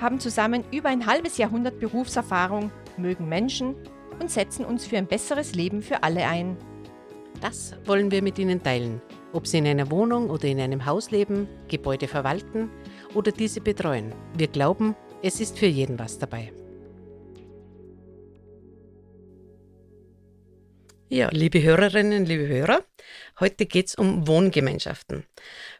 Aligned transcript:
haben 0.00 0.20
zusammen 0.20 0.64
über 0.72 0.88
ein 0.88 1.06
halbes 1.06 1.38
Jahrhundert 1.38 1.80
Berufserfahrung, 1.80 2.70
mögen 2.96 3.28
Menschen 3.28 3.74
und 4.20 4.30
setzen 4.30 4.64
uns 4.64 4.86
für 4.86 4.96
ein 4.98 5.06
besseres 5.06 5.54
Leben 5.54 5.82
für 5.82 6.02
alle 6.02 6.26
ein. 6.26 6.56
Das 7.40 7.74
wollen 7.84 8.10
wir 8.10 8.22
mit 8.22 8.38
Ihnen 8.38 8.62
teilen, 8.62 9.02
ob 9.32 9.46
Sie 9.46 9.58
in 9.58 9.66
einer 9.66 9.90
Wohnung 9.90 10.30
oder 10.30 10.44
in 10.44 10.60
einem 10.60 10.86
Haus 10.86 11.10
leben, 11.10 11.48
Gebäude 11.68 12.08
verwalten 12.08 12.70
oder 13.14 13.32
diese 13.32 13.60
betreuen. 13.60 14.12
Wir 14.36 14.48
glauben, 14.48 14.96
es 15.22 15.40
ist 15.40 15.58
für 15.58 15.66
jeden 15.66 15.98
was 15.98 16.18
dabei. 16.18 16.52
Ja, 21.08 21.28
liebe 21.30 21.62
Hörerinnen, 21.62 22.24
liebe 22.26 22.48
Hörer, 22.48 22.84
heute 23.38 23.66
geht 23.66 23.86
es 23.86 23.94
um 23.94 24.26
Wohngemeinschaften. 24.26 25.24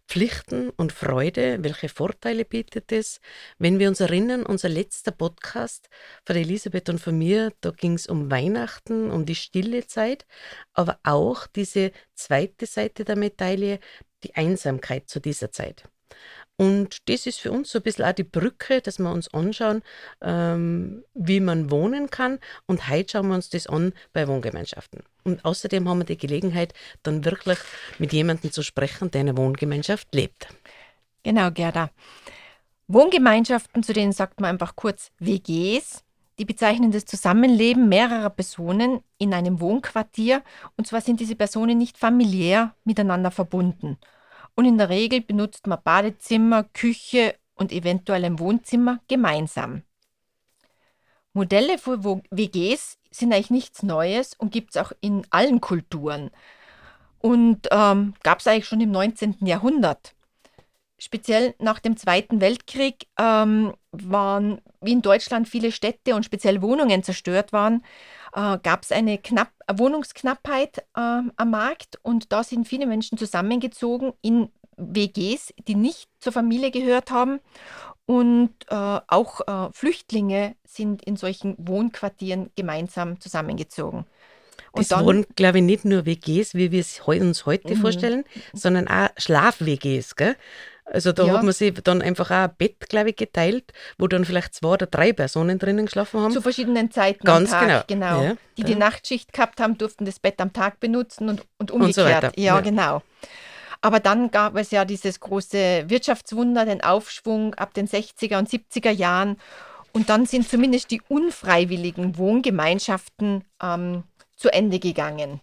Pflichten 0.07 0.71
und 0.71 0.93
Freude, 0.93 1.65
welche 1.65 1.89
Vorteile 1.89 2.45
bietet 2.45 2.93
es? 2.93 3.21
Wenn 3.59 3.81
wir 3.81 3.89
uns 3.89 3.99
erinnern, 3.99 4.47
unser 4.47 4.69
letzter 4.69 5.11
Podcast 5.11 5.89
von 6.25 6.37
Elisabeth 6.37 6.89
und 6.91 7.01
von 7.01 7.19
mir, 7.19 7.53
da 7.61 7.73
ging 7.73 7.95
es 7.95 8.07
um 8.07 8.31
Weihnachten, 8.31 9.11
um 9.11 9.27
die 9.27 9.35
stille 9.35 9.89
Zeit, 9.89 10.27
aber 10.75 11.01
auch 11.03 11.49
diese 11.49 11.91
zweite 12.15 12.67
Seite 12.67 13.05
der 13.05 13.17
Medaille, 13.17 13.81
die 14.23 14.37
Einsamkeit 14.37 15.11
zu 15.11 15.19
dieser 15.19 15.51
Zeit. 15.51 15.89
Und 16.59 17.09
das 17.11 17.27
ist 17.27 17.41
für 17.41 17.53
uns 17.53 17.71
so 17.71 17.79
ein 17.79 17.83
bisschen 17.83 18.05
auch 18.07 18.13
die 18.13 18.25
Brücke, 18.25 18.81
dass 18.81 18.99
wir 18.99 19.11
uns 19.11 19.33
anschauen, 19.35 19.83
ähm, 20.23 21.05
wie 21.13 21.41
man 21.41 21.71
wohnen 21.71 22.09
kann. 22.09 22.39
Und 22.67 22.89
heute 22.89 23.13
schauen 23.13 23.29
wir 23.29 23.35
uns 23.35 23.51
das 23.51 23.67
an 23.67 23.93
bei 24.15 24.27
Wohngemeinschaften. 24.27 25.03
Und 25.25 25.45
außerdem 25.45 25.87
haben 25.89 25.99
wir 25.99 26.05
die 26.07 26.17
Gelegenheit, 26.17 26.73
dann 27.03 27.25
wirklich 27.25 27.59
mit 27.99 28.13
jemandem 28.13 28.53
zu 28.53 28.63
sprechen, 28.63 29.11
der 29.11 29.21
in 29.21 29.29
einer 29.29 29.37
Wohngemeinschaft 29.37 30.15
lebt. 30.15 30.49
Genau, 31.23 31.51
Gerda. 31.51 31.91
Wohngemeinschaften, 32.89 33.83
zu 33.83 33.93
denen 33.93 34.13
sagt 34.13 34.41
man 34.41 34.51
einfach 34.51 34.77
kurz 34.77 35.11
WGs, 35.19 36.05
die 36.39 36.45
bezeichnen 36.45 36.93
das 36.93 37.05
Zusammenleben 37.05 37.89
mehrerer 37.89 38.31
Personen 38.31 39.01
in 39.19 39.35
einem 39.35 39.61
Wohnquartier. 39.61 40.43
Und 40.77 40.87
zwar 40.87 41.01
sind 41.01 41.21
diese 41.21 41.35
Personen 41.35 41.77
nicht 41.77 41.99
familiär 41.99 42.75
miteinander 42.85 43.31
verbunden. 43.31 43.99
Und 44.57 44.65
in 44.65 44.79
der 44.79 44.89
Regel 44.89 45.21
benutzt 45.21 45.67
man 45.67 45.79
Badezimmer, 45.85 46.65
Küche 46.65 47.37
und 47.55 47.73
eventuell 47.73 48.25
ein 48.25 48.39
Wohnzimmer 48.39 49.01
gemeinsam. 49.07 49.83
Modelle 51.35 51.77
für 51.77 52.03
WGs 52.03 52.99
sind 53.11 53.33
eigentlich 53.33 53.51
nichts 53.51 53.83
Neues 53.83 54.33
und 54.35 54.51
gibt 54.53 54.75
es 54.75 54.83
auch 54.83 54.93
in 55.01 55.27
allen 55.31 55.61
Kulturen. 55.61 56.31
Und 57.19 57.69
ähm, 57.71 58.15
gab 58.23 58.41
es 58.41 58.47
eigentlich 58.47 58.67
schon 58.67 58.81
im 58.81 58.91
19. 58.91 59.37
Jahrhundert. 59.41 60.15
Speziell 60.99 61.55
nach 61.59 61.79
dem 61.79 61.99
Zweiten 61.99 62.41
Weltkrieg 62.41 63.07
ähm, 63.19 63.75
waren, 63.93 64.63
wie 64.81 64.93
in 64.93 65.03
Deutschland, 65.03 65.47
viele 65.47 65.73
Städte 65.73 66.15
und 66.15 66.25
speziell 66.25 66.63
Wohnungen 66.63 67.03
zerstört 67.03 67.53
waren, 67.53 67.85
äh, 68.35 68.59
gab 68.63 68.83
es 68.83 68.93
eine 68.93 69.19
Knapp 69.19 69.51
Wohnungsknappheit 69.71 70.79
äh, 70.79 71.23
am 71.37 71.51
Markt 71.51 71.99
und 72.03 72.33
da 72.33 72.45
sind 72.45 72.69
viele 72.69 72.87
Menschen 72.87 73.19
zusammengezogen 73.19 74.13
in 74.23 74.51
WGs, 74.77 75.55
die 75.67 75.75
nicht 75.75 76.09
zur 76.21 76.33
Familie 76.33 76.71
gehört 76.71 77.11
haben. 77.11 77.41
Und 78.07 78.51
äh, 78.69 79.01
auch 79.09 79.41
äh, 79.47 79.73
Flüchtlinge 79.73 80.55
sind 80.65 81.03
in 81.05 81.17
solchen 81.17 81.57
Wohnquartieren 81.59 82.51
gemeinsam 82.55 83.21
zusammengezogen. 83.21 84.07
Und 84.71 84.81
das 84.81 84.89
dann, 84.89 85.07
waren, 85.07 85.27
glaube 85.35 85.59
ich, 85.59 85.65
nicht 85.65 85.85
nur 85.85 86.07
WGs, 86.07 86.55
wie 86.55 86.71
wir 86.71 86.81
es 86.81 87.01
uns 87.01 87.47
heute 87.47 87.75
mhm. 87.75 87.81
vorstellen, 87.81 88.25
sondern 88.53 88.87
auch 88.89 89.09
Schlaf-WGs. 89.17 90.15
Also 90.85 91.11
da 91.11 91.27
ja. 91.27 91.35
hat 91.35 91.43
man 91.43 91.53
sich 91.53 91.75
dann 91.83 92.01
einfach 92.01 92.31
auch 92.31 92.45
ein 92.49 92.55
Bett, 92.57 92.89
glaube 92.89 93.11
ich, 93.11 93.17
geteilt, 93.17 93.73
wo 93.99 94.07
dann 94.07 94.25
vielleicht 94.25 94.55
zwei 94.55 94.69
oder 94.69 94.87
drei 94.87 95.13
Personen 95.13 95.59
drinnen 95.59 95.87
geschlafen 95.87 96.21
haben. 96.21 96.33
Zu 96.33 96.43
verschiedenen 96.43 96.93
Zeiten 96.93 97.25
Ganz 97.25 97.53
am 97.53 97.69
Tag, 97.69 97.89
genau. 97.89 98.19
genau. 98.19 98.23
Ja. 98.23 98.37
Die 98.57 98.63
die 98.63 98.77
Nachtschicht 98.77 99.33
gehabt 99.33 99.61
haben, 99.61 99.77
durften 99.79 100.05
das 100.05 100.21
Bett 100.21 100.41
am 100.41 100.53
Tag 100.53 100.79
benutzen 100.79 101.29
und, 101.29 101.43
und 101.59 101.73
umgekehrt. 101.73 102.25
Und 102.25 102.35
so 102.35 102.41
ja, 102.41 102.55
ja, 102.55 102.61
genau. 102.61 103.03
Aber 103.81 104.01
dann 104.01 104.31
gab 104.31 104.57
es 104.57 104.71
ja 104.71 104.85
dieses 104.85 105.21
große 105.21 105.85
Wirtschaftswunder, 105.89 106.65
den 106.65 106.83
Aufschwung 106.83 107.55
ab 107.55 107.75
den 107.75 107.89
60er 107.89 108.39
und 108.39 108.49
70er 108.49 108.91
Jahren. 108.91 109.37
Und 109.93 110.09
dann 110.09 110.27
sind 110.27 110.49
zumindest 110.49 110.91
die 110.91 111.01
unfreiwilligen 111.09 112.19
Wohngemeinschaften 112.19 113.45
ähm, 113.63 114.05
zu 114.37 114.53
Ende 114.53 114.79
gegangen. 114.79 115.41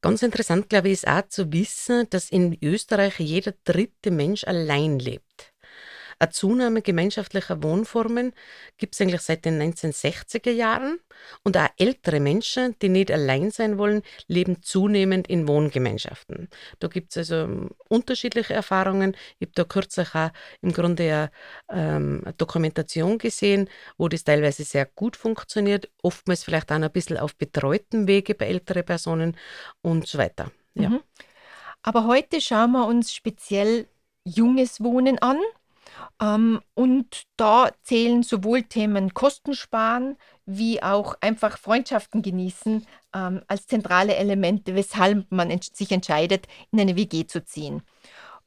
Ganz 0.00 0.22
interessant, 0.22 0.68
glaube 0.68 0.88
ich, 0.88 0.94
ist 0.94 1.08
auch 1.08 1.26
zu 1.28 1.52
wissen, 1.52 2.06
dass 2.10 2.30
in 2.30 2.56
Österreich 2.62 3.18
jeder 3.18 3.54
dritte 3.64 4.10
Mensch 4.10 4.44
allein 4.44 4.98
lebt. 4.98 5.52
Eine 6.18 6.30
Zunahme 6.30 6.82
gemeinschaftlicher 6.82 7.62
Wohnformen 7.62 8.32
gibt 8.76 8.94
es 8.94 9.00
eigentlich 9.00 9.20
seit 9.20 9.44
den 9.44 9.60
1960er 9.60 10.50
Jahren 10.50 10.98
und 11.44 11.56
auch 11.56 11.68
ältere 11.76 12.20
Menschen, 12.20 12.76
die 12.80 12.88
nicht 12.88 13.10
allein 13.10 13.50
sein 13.50 13.78
wollen, 13.78 14.02
leben 14.26 14.62
zunehmend 14.62 15.28
in 15.28 15.46
Wohngemeinschaften. 15.46 16.48
Da 16.80 16.88
gibt 16.88 17.10
es 17.10 17.18
also 17.18 17.34
ähm, 17.50 17.70
unterschiedliche 17.88 18.54
Erfahrungen. 18.54 19.16
Ich 19.38 19.46
habe 19.46 19.54
da 19.54 19.64
kürzlich 19.64 20.14
auch 20.14 20.30
im 20.60 20.72
Grunde 20.72 21.30
eine, 21.70 21.88
ähm, 21.96 22.22
eine 22.24 22.34
Dokumentation 22.34 23.18
gesehen, 23.18 23.68
wo 23.96 24.08
das 24.08 24.24
teilweise 24.24 24.64
sehr 24.64 24.86
gut 24.86 25.16
funktioniert, 25.16 25.88
oftmals 26.02 26.42
vielleicht 26.42 26.72
auch 26.72 26.76
ein 26.76 26.90
bisschen 26.90 27.16
auf 27.16 27.36
betreuten 27.36 28.08
Wege 28.08 28.34
bei 28.34 28.46
älteren 28.46 28.84
Personen 28.84 29.36
und 29.82 30.06
so 30.06 30.18
weiter. 30.18 30.50
Ja. 30.74 30.90
Mhm. 30.90 31.00
Aber 31.82 32.06
heute 32.06 32.40
schauen 32.40 32.72
wir 32.72 32.86
uns 32.86 33.12
speziell 33.12 33.86
junges 34.24 34.82
Wohnen 34.82 35.18
an. 35.20 35.38
Ähm, 36.20 36.60
und 36.74 37.24
da 37.36 37.70
zählen 37.82 38.22
sowohl 38.22 38.62
Themen 38.64 39.14
Kostensparen 39.14 40.16
wie 40.46 40.82
auch 40.82 41.14
einfach 41.20 41.58
Freundschaften 41.58 42.22
genießen 42.22 42.86
ähm, 43.14 43.42
als 43.48 43.66
zentrale 43.66 44.16
Elemente, 44.16 44.74
weshalb 44.74 45.30
man 45.30 45.56
sich 45.60 45.92
entscheidet, 45.92 46.46
in 46.72 46.80
eine 46.80 46.96
WG 46.96 47.26
zu 47.26 47.44
ziehen. 47.44 47.82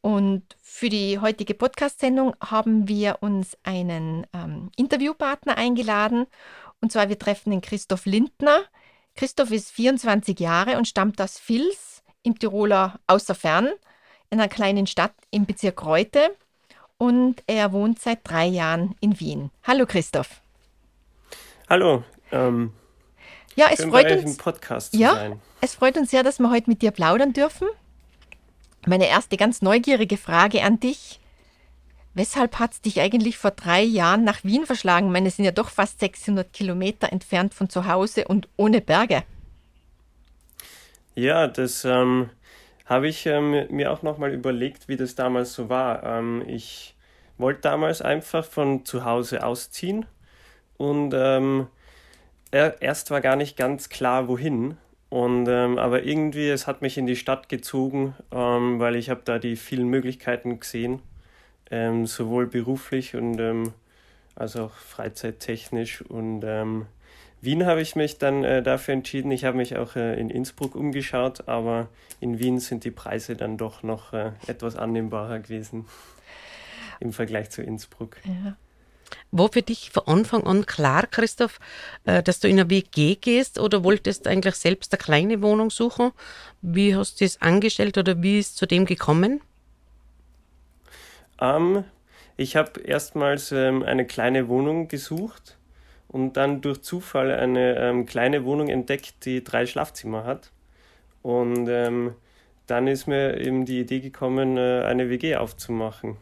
Und 0.01 0.57
für 0.63 0.89
die 0.89 1.19
heutige 1.19 1.53
Podcast-Sendung 1.53 2.35
haben 2.43 2.87
wir 2.87 3.17
uns 3.21 3.55
einen 3.63 4.25
ähm, 4.33 4.71
Interviewpartner 4.75 5.57
eingeladen. 5.57 6.25
Und 6.81 6.91
zwar, 6.91 7.07
wir 7.07 7.19
treffen 7.19 7.51
den 7.51 7.61
Christoph 7.61 8.07
Lindner. 8.07 8.63
Christoph 9.15 9.51
ist 9.51 9.71
24 9.71 10.39
Jahre 10.39 10.77
und 10.77 10.87
stammt 10.87 11.21
aus 11.21 11.39
Vils 11.47 12.01
im 12.23 12.39
Tiroler 12.39 12.99
Außerfern, 13.05 13.69
in 14.31 14.39
einer 14.39 14.49
kleinen 14.49 14.87
Stadt 14.87 15.13
im 15.29 15.45
Bezirk 15.45 15.85
Reute 15.85 16.35
und 17.01 17.41
er 17.47 17.71
wohnt 17.71 17.99
seit 17.99 18.19
drei 18.23 18.45
Jahren 18.45 18.93
in 18.99 19.19
Wien. 19.19 19.49
Hallo 19.63 19.87
Christoph. 19.87 20.39
Hallo. 21.67 22.03
Ähm, 22.31 22.73
ja, 23.55 23.69
es 23.73 23.83
freut 23.83 24.11
uns. 24.11 24.37
Podcast 24.37 24.93
ja, 24.93 25.15
sein. 25.15 25.41
es 25.61 25.73
freut 25.73 25.97
uns 25.97 26.11
sehr, 26.11 26.21
dass 26.21 26.37
wir 26.37 26.51
heute 26.51 26.69
mit 26.69 26.83
dir 26.83 26.91
plaudern 26.91 27.33
dürfen. 27.33 27.67
Meine 28.85 29.07
erste 29.07 29.35
ganz 29.35 29.63
neugierige 29.63 30.15
Frage 30.15 30.61
an 30.61 30.79
dich. 30.79 31.19
Weshalb 32.13 32.59
hat 32.59 32.73
es 32.73 32.81
dich 32.81 33.01
eigentlich 33.01 33.39
vor 33.39 33.49
drei 33.49 33.81
Jahren 33.81 34.23
nach 34.23 34.43
Wien 34.43 34.67
verschlagen? 34.67 35.07
Ich 35.07 35.13
meine, 35.13 35.29
es 35.29 35.37
sind 35.37 35.45
ja 35.45 35.51
doch 35.51 35.71
fast 35.71 36.01
600 36.01 36.53
Kilometer 36.53 37.11
entfernt 37.11 37.55
von 37.55 37.67
zu 37.67 37.87
Hause 37.87 38.25
und 38.27 38.47
ohne 38.57 38.79
Berge. 38.79 39.23
Ja, 41.15 41.47
das 41.47 41.83
ähm, 41.83 42.29
habe 42.91 43.07
ich 43.07 43.25
ähm, 43.25 43.67
mir 43.69 43.89
auch 43.89 44.01
nochmal 44.01 44.33
überlegt, 44.33 44.89
wie 44.89 44.97
das 44.97 45.15
damals 45.15 45.53
so 45.53 45.69
war. 45.69 46.03
Ähm, 46.03 46.43
ich 46.45 46.93
wollte 47.37 47.61
damals 47.61 48.01
einfach 48.01 48.43
von 48.43 48.83
zu 48.83 49.05
Hause 49.05 49.45
ausziehen 49.45 50.05
und 50.75 51.13
ähm, 51.15 51.67
erst 52.51 53.09
war 53.09 53.21
gar 53.21 53.37
nicht 53.37 53.55
ganz 53.55 53.87
klar, 53.87 54.27
wohin. 54.27 54.75
Und 55.07 55.47
ähm, 55.47 55.77
aber 55.77 56.03
irgendwie, 56.03 56.49
es 56.49 56.67
hat 56.67 56.81
mich 56.81 56.97
in 56.97 57.05
die 57.05 57.15
Stadt 57.15 57.47
gezogen, 57.47 58.13
ähm, 58.29 58.81
weil 58.81 58.97
ich 58.97 59.09
habe 59.09 59.21
da 59.23 59.39
die 59.39 59.55
vielen 59.55 59.87
Möglichkeiten 59.87 60.59
gesehen, 60.59 61.01
ähm, 61.71 62.05
sowohl 62.05 62.45
beruflich 62.47 63.15
und 63.15 63.73
als 64.35 64.57
auch 64.57 64.73
freizeittechnisch 64.73 66.01
und 66.01 66.43
Wien 67.41 67.65
habe 67.65 67.81
ich 67.81 67.95
mich 67.95 68.19
dann 68.19 68.43
äh, 68.43 68.61
dafür 68.61 68.93
entschieden. 68.93 69.31
Ich 69.31 69.45
habe 69.45 69.57
mich 69.57 69.75
auch 69.75 69.95
äh, 69.95 70.19
in 70.19 70.29
Innsbruck 70.29 70.75
umgeschaut, 70.75 71.47
aber 71.47 71.89
in 72.19 72.37
Wien 72.37 72.59
sind 72.59 72.83
die 72.83 72.91
Preise 72.91 73.35
dann 73.35 73.57
doch 73.57 73.81
noch 73.81 74.13
äh, 74.13 74.31
etwas 74.45 74.75
annehmbarer 74.75 75.39
gewesen 75.39 75.85
im 76.99 77.13
Vergleich 77.13 77.49
zu 77.49 77.63
Innsbruck. 77.63 78.17
Ja. 78.25 78.55
war 79.31 79.51
für 79.51 79.63
dich 79.63 79.89
von 79.89 80.03
Anfang 80.05 80.43
an 80.43 80.67
klar, 80.67 81.07
Christoph, 81.07 81.59
äh, 82.05 82.21
dass 82.21 82.39
du 82.41 82.47
in 82.47 82.59
eine 82.59 82.69
WG 82.69 83.15
gehst 83.15 83.59
oder 83.59 83.83
wolltest 83.83 84.27
du 84.27 84.29
eigentlich 84.29 84.55
selbst 84.55 84.93
eine 84.93 84.99
kleine 84.99 85.41
Wohnung 85.41 85.71
suchen? 85.71 86.11
Wie 86.61 86.95
hast 86.95 87.19
du 87.19 87.25
das 87.25 87.41
angestellt 87.41 87.97
oder 87.97 88.21
wie 88.21 88.37
ist 88.37 88.57
zu 88.57 88.67
dem 88.67 88.85
gekommen? 88.85 89.41
Ähm, 91.39 91.85
ich 92.37 92.55
habe 92.55 92.79
erstmals 92.81 93.51
ähm, 93.51 93.81
eine 93.81 94.05
kleine 94.05 94.47
Wohnung 94.47 94.87
gesucht 94.87 95.57
und 96.11 96.33
dann 96.35 96.61
durch 96.61 96.81
Zufall 96.81 97.31
eine 97.31 97.77
ähm, 97.77 98.05
kleine 98.05 98.43
Wohnung 98.43 98.67
entdeckt, 98.67 99.25
die 99.25 99.43
drei 99.43 99.65
Schlafzimmer 99.65 100.25
hat. 100.25 100.51
Und 101.21 101.69
ähm, 101.69 102.15
dann 102.67 102.87
ist 102.87 103.07
mir 103.07 103.39
eben 103.39 103.65
die 103.65 103.79
Idee 103.79 104.01
gekommen, 104.01 104.57
äh, 104.57 104.83
eine 104.83 105.09
WG 105.09 105.37
aufzumachen. 105.37 106.17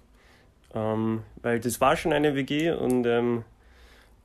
Ähm, 0.76 1.24
weil 1.42 1.60
das 1.60 1.82
war 1.82 1.96
schon 1.96 2.14
eine 2.14 2.36
WG 2.36 2.72
und, 2.72 3.08
ähm, 3.08 3.44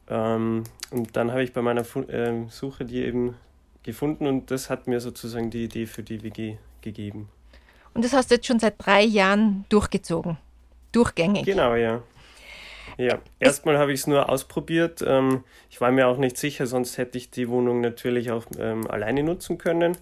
ähm, 0.09 0.65
und 0.91 1.17
dann 1.17 1.31
habe 1.31 1.43
ich 1.43 1.55
bei 1.55 1.63
meiner 1.63 1.85
Fu 1.85 2.01
äh, 2.03 2.47
Suche 2.51 2.85
die 2.85 3.03
eben 3.03 3.35
gefunden 3.83 4.27
und 4.27 4.51
das 4.51 4.69
hat 4.69 4.87
mir 4.87 5.01
sozusagen 5.01 5.49
die 5.49 5.65
Idee 5.65 5.87
für 5.87 6.03
die 6.03 6.23
WG 6.23 6.57
gegeben. 6.83 7.31
Und 7.95 8.05
das 8.05 8.13
hast 8.13 8.31
du 8.31 8.35
jetzt 8.35 8.47
schon 8.47 8.59
seit 8.59 8.75
drei 8.79 9.03
Jahren 9.03 9.65
durchgezogen? 9.71 10.37
Durchgängig? 10.93 11.47
Genau, 11.47 11.75
ja. 11.75 12.03
Ja, 12.97 13.19
erstmal 13.41 13.79
habe 13.79 13.93
ich 13.93 14.01
es 14.01 14.07
nur 14.07 14.29
ausprobiert. 14.29 15.03
Ähm, 15.07 15.45
ich 15.69 15.81
war 15.81 15.91
mir 15.91 16.07
auch 16.07 16.17
nicht 16.17 16.37
sicher, 16.37 16.67
sonst 16.67 16.97
hätte 16.97 17.19
ich 17.19 17.31
die 17.31 17.49
Wohnung 17.49 17.81
natürlich 17.81 18.31
auch 18.31 18.45
ähm, 18.59 18.89
alleine 18.89 19.23
nutzen 19.23 19.59
können. 19.59 19.97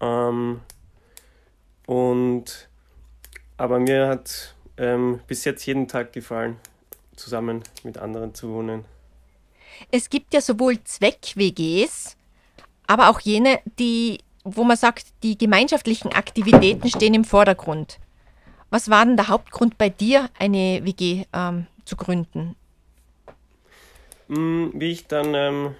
Ähm, 0.00 0.60
und 1.86 2.68
aber 3.56 3.78
mir 3.78 4.08
hat 4.08 4.52
bis 5.26 5.46
jetzt 5.46 5.64
jeden 5.64 5.88
Tag 5.88 6.12
gefallen, 6.12 6.58
zusammen 7.16 7.62
mit 7.82 7.96
anderen 7.96 8.34
zu 8.34 8.50
wohnen. 8.50 8.84
Es 9.90 10.10
gibt 10.10 10.34
ja 10.34 10.42
sowohl 10.42 10.84
Zweck-WGs, 10.84 12.14
aber 12.86 13.08
auch 13.08 13.20
jene, 13.20 13.60
die, 13.78 14.18
wo 14.44 14.64
man 14.64 14.76
sagt, 14.76 15.06
die 15.22 15.38
gemeinschaftlichen 15.38 16.12
Aktivitäten 16.12 16.90
stehen 16.90 17.14
im 17.14 17.24
Vordergrund. 17.24 17.98
Was 18.68 18.90
war 18.90 19.04
denn 19.06 19.16
der 19.16 19.28
Hauptgrund 19.28 19.78
bei 19.78 19.88
dir, 19.88 20.28
eine 20.38 20.80
WG 20.84 21.24
ähm, 21.32 21.66
zu 21.86 21.96
gründen? 21.96 22.56
Mm, 24.28 24.68
wie 24.74 24.90
ich 24.90 25.06
dann 25.06 25.34
ähm, 25.34 25.74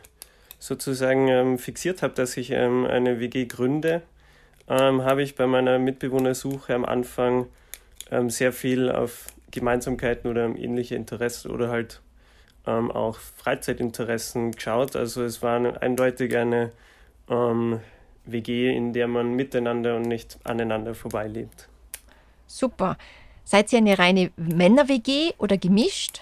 sozusagen 0.58 1.28
ähm, 1.28 1.58
fixiert 1.58 2.02
habe, 2.02 2.14
dass 2.14 2.36
ich 2.36 2.50
ähm, 2.52 2.86
eine 2.86 3.20
WG 3.20 3.44
gründe, 3.44 4.02
ähm, 4.68 5.02
habe 5.02 5.22
ich 5.22 5.34
bei 5.34 5.46
meiner 5.46 5.78
Mitbewohnersuche 5.78 6.74
am 6.74 6.84
Anfang 6.84 7.46
ähm, 8.10 8.30
sehr 8.30 8.52
viel 8.52 8.90
auf 8.90 9.26
Gemeinsamkeiten 9.50 10.30
oder 10.30 10.46
ähnliche 10.46 10.94
Interessen 10.94 11.50
oder 11.50 11.68
halt 11.68 12.00
ähm, 12.66 12.90
auch 12.90 13.18
Freizeitinteressen 13.18 14.52
geschaut. 14.52 14.96
Also 14.96 15.22
es 15.22 15.42
war 15.42 15.56
eine, 15.56 15.82
eindeutig 15.82 16.36
eine 16.36 16.72
WG, 17.28 18.72
in 18.72 18.92
der 18.92 19.08
man 19.08 19.34
miteinander 19.34 19.96
und 19.96 20.02
nicht 20.02 20.38
aneinander 20.44 20.94
vorbeilebt. 20.94 21.68
Super. 22.46 22.96
Seid 23.46 23.72
ihr 23.72 23.78
eine 23.78 23.96
reine 23.96 24.32
Männer-WG 24.36 25.32
oder 25.38 25.56
gemischt? 25.56 26.20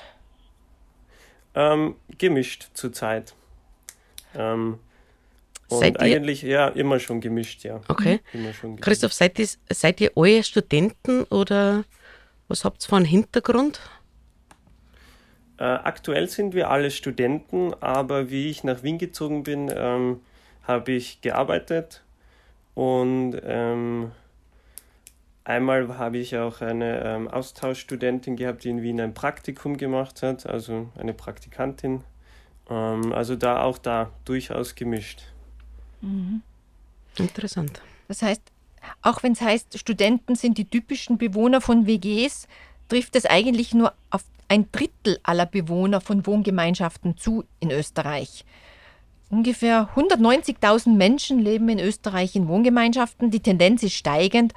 Ähm, 1.54 1.96
gemischt 2.18 2.68
zurzeit. 2.74 3.34
Ähm, 4.34 4.78
und 5.68 5.78
seid 5.78 6.00
eigentlich 6.00 6.42
ja 6.42 6.68
immer 6.68 7.00
schon 7.00 7.22
gemischt, 7.22 7.64
ja. 7.64 7.80
Okay. 7.88 8.20
Gemischt. 8.30 8.62
Christoph, 8.82 9.14
seid 9.14 9.38
ihr, 9.38 9.48
seid 9.70 10.02
ihr 10.02 10.12
alle 10.14 10.42
Studenten 10.42 11.24
oder 11.24 11.84
was 12.48 12.66
habt 12.66 12.84
ihr 12.84 12.88
für 12.90 12.96
einen 12.96 13.06
Hintergrund? 13.06 13.80
Äh, 15.56 15.64
aktuell 15.64 16.28
sind 16.28 16.52
wir 16.52 16.68
alle 16.68 16.90
Studenten, 16.90 17.72
aber 17.80 18.28
wie 18.28 18.50
ich 18.50 18.64
nach 18.64 18.82
Wien 18.82 18.98
gezogen 18.98 19.44
bin, 19.44 19.72
ähm, 19.74 20.20
habe 20.64 20.92
ich 20.92 21.22
gearbeitet 21.22 22.04
und 22.74 23.40
ähm, 23.42 24.12
einmal 25.44 25.98
habe 25.98 26.18
ich 26.18 26.36
auch 26.36 26.60
eine 26.60 27.02
ähm, 27.04 27.28
Austauschstudentin 27.28 28.36
gehabt, 28.36 28.64
die 28.64 28.70
in 28.70 28.82
Wien 28.82 29.00
ein 29.00 29.14
Praktikum 29.14 29.76
gemacht 29.76 30.22
hat, 30.22 30.46
also 30.46 30.88
eine 30.98 31.14
Praktikantin. 31.14 32.02
Ähm, 32.68 33.12
also 33.12 33.36
da 33.36 33.62
auch 33.62 33.78
da 33.78 34.10
durchaus 34.24 34.74
gemischt. 34.74 35.22
Mhm. 36.00 36.42
Interessant. 37.18 37.80
Das 38.08 38.22
heißt, 38.22 38.42
auch 39.02 39.22
wenn 39.22 39.32
es 39.32 39.40
heißt, 39.40 39.78
Studenten 39.78 40.34
sind 40.34 40.58
die 40.58 40.64
typischen 40.64 41.18
Bewohner 41.18 41.60
von 41.60 41.86
WGs, 41.86 42.48
trifft 42.88 43.16
es 43.16 43.26
eigentlich 43.26 43.74
nur 43.74 43.92
auf 44.10 44.24
ein 44.48 44.70
Drittel 44.72 45.18
aller 45.22 45.46
Bewohner 45.46 46.00
von 46.00 46.26
Wohngemeinschaften 46.26 47.16
zu 47.16 47.44
in 47.60 47.70
Österreich. 47.70 48.44
Ungefähr 49.30 49.88
190.000 49.96 50.94
Menschen 50.94 51.38
leben 51.38 51.68
in 51.68 51.78
Österreich 51.78 52.36
in 52.36 52.46
Wohngemeinschaften. 52.46 53.30
Die 53.30 53.40
Tendenz 53.40 53.82
ist 53.82 53.94
steigend. 53.94 54.52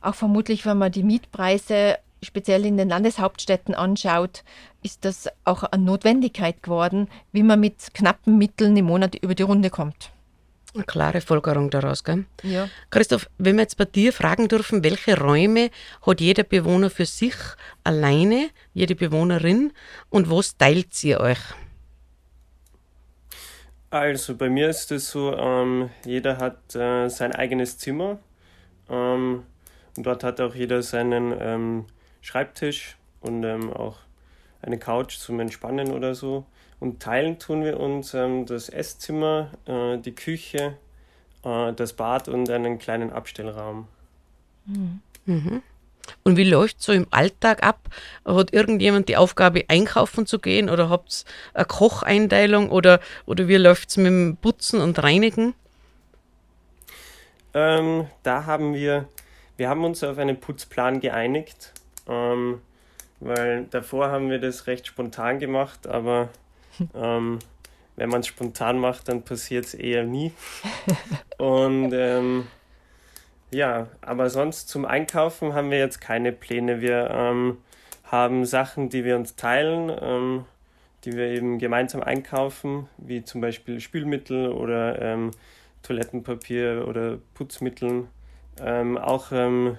Auch 0.00 0.14
vermutlich, 0.14 0.64
wenn 0.66 0.78
man 0.78 0.92
die 0.92 1.02
Mietpreise 1.02 1.98
speziell 2.22 2.64
in 2.66 2.76
den 2.76 2.88
Landeshauptstädten 2.88 3.74
anschaut, 3.74 4.44
ist 4.82 5.04
das 5.04 5.28
auch 5.44 5.62
eine 5.62 5.82
Notwendigkeit 5.82 6.62
geworden, 6.62 7.08
wie 7.32 7.42
man 7.42 7.60
mit 7.60 7.94
knappen 7.94 8.38
Mitteln 8.38 8.76
im 8.76 8.86
Monat 8.86 9.14
über 9.16 9.34
die 9.34 9.42
Runde 9.42 9.70
kommt. 9.70 10.10
Eine 10.72 10.84
klare 10.84 11.20
Folgerung 11.20 11.68
daraus, 11.70 12.04
gell? 12.04 12.26
Ja. 12.44 12.68
Christoph, 12.90 13.28
wenn 13.38 13.56
wir 13.56 13.62
jetzt 13.62 13.76
bei 13.76 13.86
dir 13.86 14.12
fragen 14.12 14.46
dürfen, 14.46 14.84
welche 14.84 15.18
Räume 15.18 15.70
hat 16.06 16.20
jeder 16.20 16.44
Bewohner 16.44 16.90
für 16.90 17.06
sich 17.06 17.34
alleine, 17.82 18.50
jede 18.72 18.94
Bewohnerin 18.94 19.72
und 20.10 20.30
was 20.30 20.56
teilt 20.56 21.02
ihr 21.02 21.18
euch? 21.18 21.40
Also 23.90 24.36
bei 24.36 24.48
mir 24.48 24.68
ist 24.68 24.92
es 24.92 25.10
so, 25.10 25.36
ähm, 25.36 25.90
jeder 26.04 26.38
hat 26.38 26.76
äh, 26.76 27.08
sein 27.08 27.32
eigenes 27.32 27.76
Zimmer 27.76 28.20
ähm, 28.88 29.42
und 29.96 30.06
dort 30.06 30.24
hat 30.24 30.40
auch 30.40 30.54
jeder 30.54 30.82
seinen 30.82 31.34
ähm, 31.38 31.84
Schreibtisch 32.20 32.96
und 33.20 33.44
ähm, 33.44 33.72
auch 33.72 33.96
eine 34.62 34.78
Couch 34.78 35.18
zum 35.18 35.40
Entspannen 35.40 35.92
oder 35.92 36.14
so. 36.14 36.44
Und 36.78 37.00
teilen 37.02 37.38
tun 37.38 37.62
wir 37.64 37.78
uns 37.78 38.14
ähm, 38.14 38.46
das 38.46 38.68
Esszimmer, 38.68 39.50
äh, 39.66 39.98
die 39.98 40.14
Küche, 40.14 40.76
äh, 41.44 41.72
das 41.72 41.92
Bad 41.92 42.28
und 42.28 42.48
einen 42.50 42.78
kleinen 42.78 43.12
Abstellraum. 43.12 43.86
Mhm. 44.66 45.00
mhm. 45.26 45.62
Und 46.24 46.36
wie 46.36 46.44
läuft 46.44 46.82
so 46.82 46.92
im 46.92 47.06
Alltag 47.10 47.62
ab? 47.62 47.88
Hat 48.24 48.52
irgendjemand 48.52 49.08
die 49.08 49.16
Aufgabe, 49.16 49.64
einkaufen 49.68 50.26
zu 50.26 50.38
gehen 50.38 50.68
oder 50.68 50.88
habt 50.88 51.24
ihr 51.54 51.58
eine 51.58 51.64
Kocheinteilung 51.66 52.70
oder, 52.70 53.00
oder 53.26 53.46
wie 53.46 53.56
läuft 53.56 53.90
es 53.90 53.96
mit 53.96 54.06
dem 54.06 54.36
Putzen 54.40 54.80
und 54.80 55.00
Reinigen? 55.02 55.54
Ähm, 57.54 58.06
da 58.22 58.46
haben 58.46 58.74
wir, 58.74 59.08
wir 59.60 59.68
haben 59.68 59.84
uns 59.84 60.02
auf 60.02 60.16
einen 60.16 60.40
Putzplan 60.40 61.00
geeinigt, 61.00 61.74
ähm, 62.08 62.62
weil 63.20 63.66
davor 63.66 64.10
haben 64.10 64.30
wir 64.30 64.38
das 64.38 64.66
recht 64.66 64.86
spontan 64.86 65.38
gemacht, 65.38 65.86
aber 65.86 66.30
ähm, 66.94 67.40
wenn 67.96 68.08
man 68.08 68.20
es 68.20 68.26
spontan 68.26 68.78
macht, 68.78 69.08
dann 69.08 69.22
passiert 69.22 69.66
es 69.66 69.74
eher 69.74 70.04
nie. 70.04 70.32
Und 71.36 71.92
ähm, 71.92 72.46
ja, 73.50 73.88
aber 74.00 74.30
sonst 74.30 74.70
zum 74.70 74.86
Einkaufen 74.86 75.52
haben 75.52 75.70
wir 75.70 75.78
jetzt 75.78 76.00
keine 76.00 76.32
Pläne. 76.32 76.80
Wir 76.80 77.10
ähm, 77.10 77.58
haben 78.04 78.46
Sachen, 78.46 78.88
die 78.88 79.04
wir 79.04 79.16
uns 79.16 79.36
teilen, 79.36 79.92
ähm, 80.00 80.44
die 81.04 81.12
wir 81.12 81.26
eben 81.26 81.58
gemeinsam 81.58 82.02
einkaufen, 82.02 82.88
wie 82.96 83.24
zum 83.24 83.42
Beispiel 83.42 83.78
Spülmittel 83.80 84.52
oder 84.52 85.02
ähm, 85.02 85.32
Toilettenpapier 85.82 86.86
oder 86.88 87.18
Putzmitteln. 87.34 88.08
Ähm, 88.62 88.98
auch 88.98 89.32
ähm, 89.32 89.78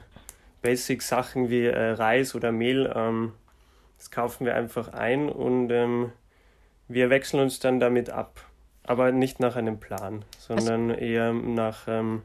Basic-Sachen 0.61 1.49
wie 1.49 1.65
äh, 1.65 1.91
Reis 1.91 2.35
oder 2.35 2.51
Mehl, 2.51 2.91
ähm, 2.95 3.33
das 3.97 4.11
kaufen 4.11 4.45
wir 4.45 4.55
einfach 4.55 4.89
ein 4.89 5.29
und 5.29 5.69
ähm, 5.71 6.11
wir 6.87 7.09
wechseln 7.09 7.41
uns 7.41 7.59
dann 7.59 7.79
damit 7.79 8.09
ab. 8.09 8.41
Aber 8.83 9.11
nicht 9.11 9.39
nach 9.39 9.55
einem 9.55 9.79
Plan, 9.79 10.25
sondern 10.39 10.89
also, 10.89 11.01
eher 11.01 11.33
nach 11.33 11.87
ähm, 11.87 12.23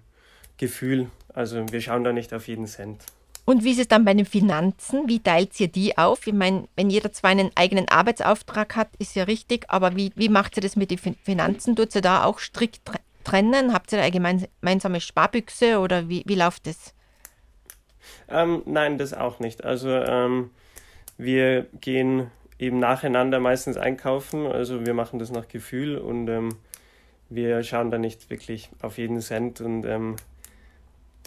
Gefühl. 0.56 1.10
Also 1.34 1.70
wir 1.70 1.82
schauen 1.82 2.02
da 2.02 2.12
nicht 2.12 2.32
auf 2.32 2.48
jeden 2.48 2.66
Cent. 2.66 3.04
Und 3.44 3.62
wie 3.62 3.70
ist 3.70 3.78
es 3.78 3.88
dann 3.88 4.04
bei 4.04 4.12
den 4.12 4.26
Finanzen? 4.26 5.06
Wie 5.06 5.20
teilt 5.20 5.58
ihr 5.60 5.68
die 5.68 5.96
auf? 5.96 6.26
Ich 6.26 6.32
meine, 6.32 6.66
wenn 6.74 6.90
jeder 6.90 7.12
zwar 7.12 7.30
einen 7.30 7.52
eigenen 7.54 7.88
Arbeitsauftrag 7.88 8.74
hat, 8.74 8.88
ist 8.98 9.14
ja 9.14 9.24
richtig, 9.24 9.66
aber 9.68 9.94
wie, 9.94 10.12
wie 10.16 10.28
macht 10.28 10.56
ihr 10.56 10.62
das 10.62 10.74
mit 10.74 10.90
den 10.90 10.98
Finanzen? 10.98 11.76
Tut 11.76 11.94
ihr 11.94 12.00
da 12.00 12.24
auch 12.24 12.40
strikt 12.40 12.90
trennen? 13.26 13.72
Habt 13.72 13.92
ihr 13.92 14.00
eine 14.00 14.10
gemeinsame 14.12 15.00
Sparbüchse 15.00 15.80
oder 15.80 16.08
wie, 16.08 16.22
wie 16.26 16.36
läuft 16.36 16.66
das? 16.66 16.94
Ähm, 18.28 18.62
nein, 18.66 18.98
das 18.98 19.12
auch 19.12 19.40
nicht. 19.40 19.64
Also 19.64 19.90
ähm, 19.90 20.50
wir 21.18 21.66
gehen 21.80 22.30
eben 22.58 22.78
nacheinander 22.78 23.40
meistens 23.40 23.76
einkaufen. 23.76 24.46
Also 24.46 24.86
wir 24.86 24.94
machen 24.94 25.18
das 25.18 25.30
nach 25.30 25.48
Gefühl 25.48 25.98
und 25.98 26.28
ähm, 26.28 26.56
wir 27.28 27.62
schauen 27.64 27.90
da 27.90 27.98
nicht 27.98 28.30
wirklich 28.30 28.70
auf 28.80 28.98
jeden 28.98 29.20
Cent 29.20 29.60
und 29.60 29.84
ähm, 29.84 30.16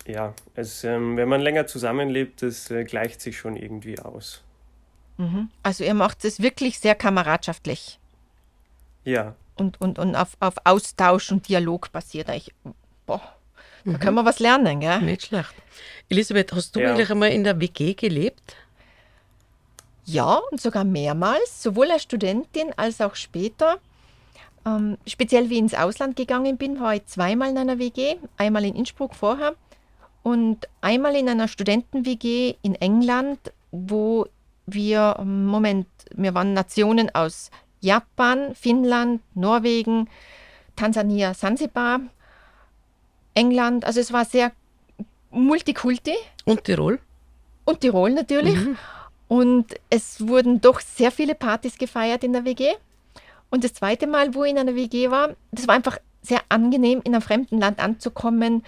ja, 0.08 0.34
es, 0.56 0.84
ähm, 0.84 1.18
wenn 1.18 1.28
man 1.28 1.42
länger 1.42 1.68
zusammenlebt, 1.68 2.42
das 2.42 2.72
äh, 2.72 2.84
gleicht 2.86 3.22
sich 3.22 3.38
schon 3.38 3.58
irgendwie 3.58 4.00
aus. 4.00 4.42
Mhm. 5.18 5.50
Also 5.62 5.84
ihr 5.84 5.94
macht 5.94 6.24
es 6.24 6.42
wirklich 6.42 6.80
sehr 6.80 6.96
kameradschaftlich 6.96 8.00
Ja, 9.04 9.36
und, 9.60 9.80
und, 9.82 10.00
und 10.00 10.16
auf, 10.16 10.38
auf 10.40 10.56
Austausch 10.64 11.32
und 11.32 11.48
Dialog 11.48 11.92
basiert. 11.92 12.30
Ich, 12.30 12.54
boah, 13.06 13.22
da 13.86 13.98
können 13.98 14.16
wir 14.16 14.26
was 14.26 14.40
lernen, 14.40 14.80
gell? 14.82 15.02
Nicht 15.02 15.28
schlecht. 15.28 15.54
Elisabeth, 16.10 16.52
hast 16.54 16.76
du 16.76 16.80
Ja. 16.82 16.92
eigentlich 16.94 17.10
einmal 17.10 17.30
in 17.32 17.44
der 17.44 17.60
WG 17.60 17.94
gelebt? 17.94 18.56
Ja, 20.06 20.40
und 20.52 20.60
sogar 20.60 20.84
mehrmals, 20.84 21.62
sowohl 21.62 21.92
als 21.92 22.04
Studentin 22.04 22.72
als 22.78 23.00
auch 23.00 23.16
später. 23.16 23.78
Ähm, 24.66 24.98
speziell 25.08 25.50
wie 25.50 25.54
ich 25.56 25.60
ins 25.60 25.74
Ausland 25.76 26.16
gegangen 26.16 26.58
bin, 26.58 26.80
war 26.80 26.96
ich 26.96 27.06
zweimal 27.06 27.50
in 27.50 27.58
einer 27.58 27.80
WG. 27.80 28.16
Einmal 28.38 28.66
in 28.66 28.76
Innsbruck 28.76 29.16
vorher 29.16 29.56
und 30.24 30.68
einmal 30.82 31.16
in 31.16 31.30
einer 31.30 31.48
Studenten-WG 31.48 32.56
in 32.62 32.76
England, 32.76 33.40
wo 33.72 34.28
wir, 34.66 35.16
Moment, 35.24 35.88
wir 36.14 36.34
waren 36.34 36.54
Nationen 36.54 37.14
aus 37.16 37.52
Japan, 37.82 38.56
Finnland, 38.56 39.22
Norwegen, 39.36 40.10
Tansania, 40.76 41.34
Sansibar, 41.34 42.02
England. 43.34 43.86
Also 43.86 44.00
es 44.00 44.12
war 44.12 44.26
sehr 44.26 44.52
multikulti. 45.32 46.16
Und 46.46 46.64
Tirol? 46.64 47.00
Und 47.66 47.82
Tirol 47.82 48.12
natürlich. 48.12 48.58
Und 49.28 49.76
es 49.90 50.28
wurden 50.28 50.60
doch 50.60 50.80
sehr 50.80 51.12
viele 51.12 51.36
Partys 51.36 51.78
gefeiert 51.78 52.24
in 52.24 52.34
der 52.34 52.46
WG. 52.46 52.74
Und 53.52 53.64
das 53.64 53.74
zweite 53.74 54.08
Mal, 54.08 54.34
wo 54.34 54.44
ich 54.44 54.52
in 54.52 54.58
einer 54.58 54.76
WG 54.76 55.12
war, 55.12 55.36
das 55.52 55.68
war 55.68 55.76
einfach 55.76 55.98
sehr 56.22 56.42
angenehm, 56.50 57.02
in 57.04 57.14
einem 57.14 57.22
fremden 57.22 57.60
Land 57.60 57.80
anzukommen 57.80 58.64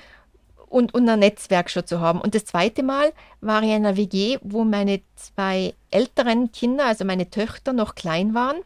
und, 0.69 0.93
und 0.93 1.07
ein 1.09 1.19
Netzwerk 1.19 1.69
schon 1.69 1.85
zu 1.85 1.99
haben. 1.99 2.21
Und 2.21 2.33
das 2.33 2.45
zweite 2.45 2.83
Mal 2.83 3.11
war 3.41 3.61
ich 3.61 3.69
in 3.69 3.85
einer 3.85 3.97
WG, 3.97 4.37
wo 4.41 4.63
meine 4.63 5.01
zwei 5.15 5.73
älteren 5.91 6.51
Kinder, 6.51 6.85
also 6.85 7.05
meine 7.05 7.29
Töchter, 7.29 7.73
noch 7.73 7.95
klein 7.95 8.33
waren, 8.33 8.57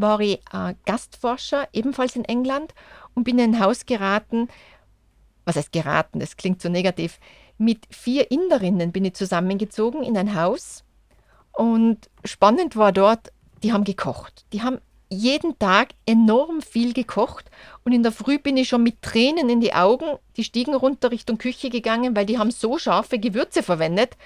war 0.00 0.20
ich 0.20 0.40
äh, 0.52 0.74
Gastforscher, 0.86 1.68
ebenfalls 1.72 2.16
in 2.16 2.24
England, 2.24 2.74
und 3.14 3.24
bin 3.24 3.38
in 3.38 3.54
ein 3.54 3.60
Haus 3.60 3.86
geraten, 3.86 4.48
was 5.44 5.56
heißt 5.56 5.72
geraten, 5.72 6.20
das 6.20 6.36
klingt 6.36 6.62
so 6.62 6.68
negativ, 6.68 7.18
mit 7.56 7.86
vier 7.90 8.30
Inderinnen 8.30 8.92
bin 8.92 9.04
ich 9.04 9.14
zusammengezogen 9.14 10.02
in 10.02 10.16
ein 10.16 10.34
Haus. 10.34 10.84
Und 11.52 12.08
spannend 12.24 12.76
war 12.76 12.92
dort, 12.92 13.32
die 13.62 13.72
haben 13.72 13.82
gekocht. 13.82 14.44
Die 14.52 14.62
haben 14.62 14.78
jeden 15.10 15.58
Tag 15.58 15.88
enorm 16.06 16.62
viel 16.62 16.92
gekocht. 16.92 17.50
Und 17.84 17.92
in 17.92 18.02
der 18.02 18.12
Früh 18.12 18.38
bin 18.38 18.56
ich 18.56 18.68
schon 18.68 18.82
mit 18.82 19.02
Tränen 19.02 19.48
in 19.48 19.60
die 19.60 19.74
Augen 19.74 20.18
die 20.36 20.44
Stiegen 20.44 20.74
runter 20.74 21.10
Richtung 21.10 21.38
Küche 21.38 21.70
gegangen, 21.70 22.14
weil 22.14 22.26
die 22.26 22.38
haben 22.38 22.50
so 22.50 22.78
scharfe 22.78 23.18
Gewürze 23.18 23.62
verwendet. 23.62 24.16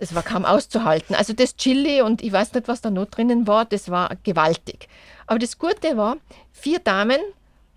Das 0.00 0.14
war 0.14 0.22
kaum 0.22 0.46
auszuhalten. 0.46 1.14
Also 1.14 1.34
das 1.34 1.56
Chili 1.56 2.00
und 2.00 2.22
ich 2.22 2.32
weiß 2.32 2.54
nicht, 2.54 2.68
was 2.68 2.80
da 2.80 2.90
noch 2.90 3.04
drinnen 3.04 3.46
war, 3.46 3.66
das 3.66 3.90
war 3.90 4.16
gewaltig. 4.22 4.88
Aber 5.26 5.38
das 5.38 5.58
Gute 5.58 5.96
war, 5.96 6.16
vier 6.52 6.78
Damen 6.78 7.20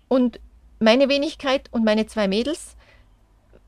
und 0.08 0.40
meine 0.80 1.08
Wenigkeit 1.10 1.68
und 1.70 1.84
meine 1.84 2.06
zwei 2.06 2.26
Mädels, 2.26 2.76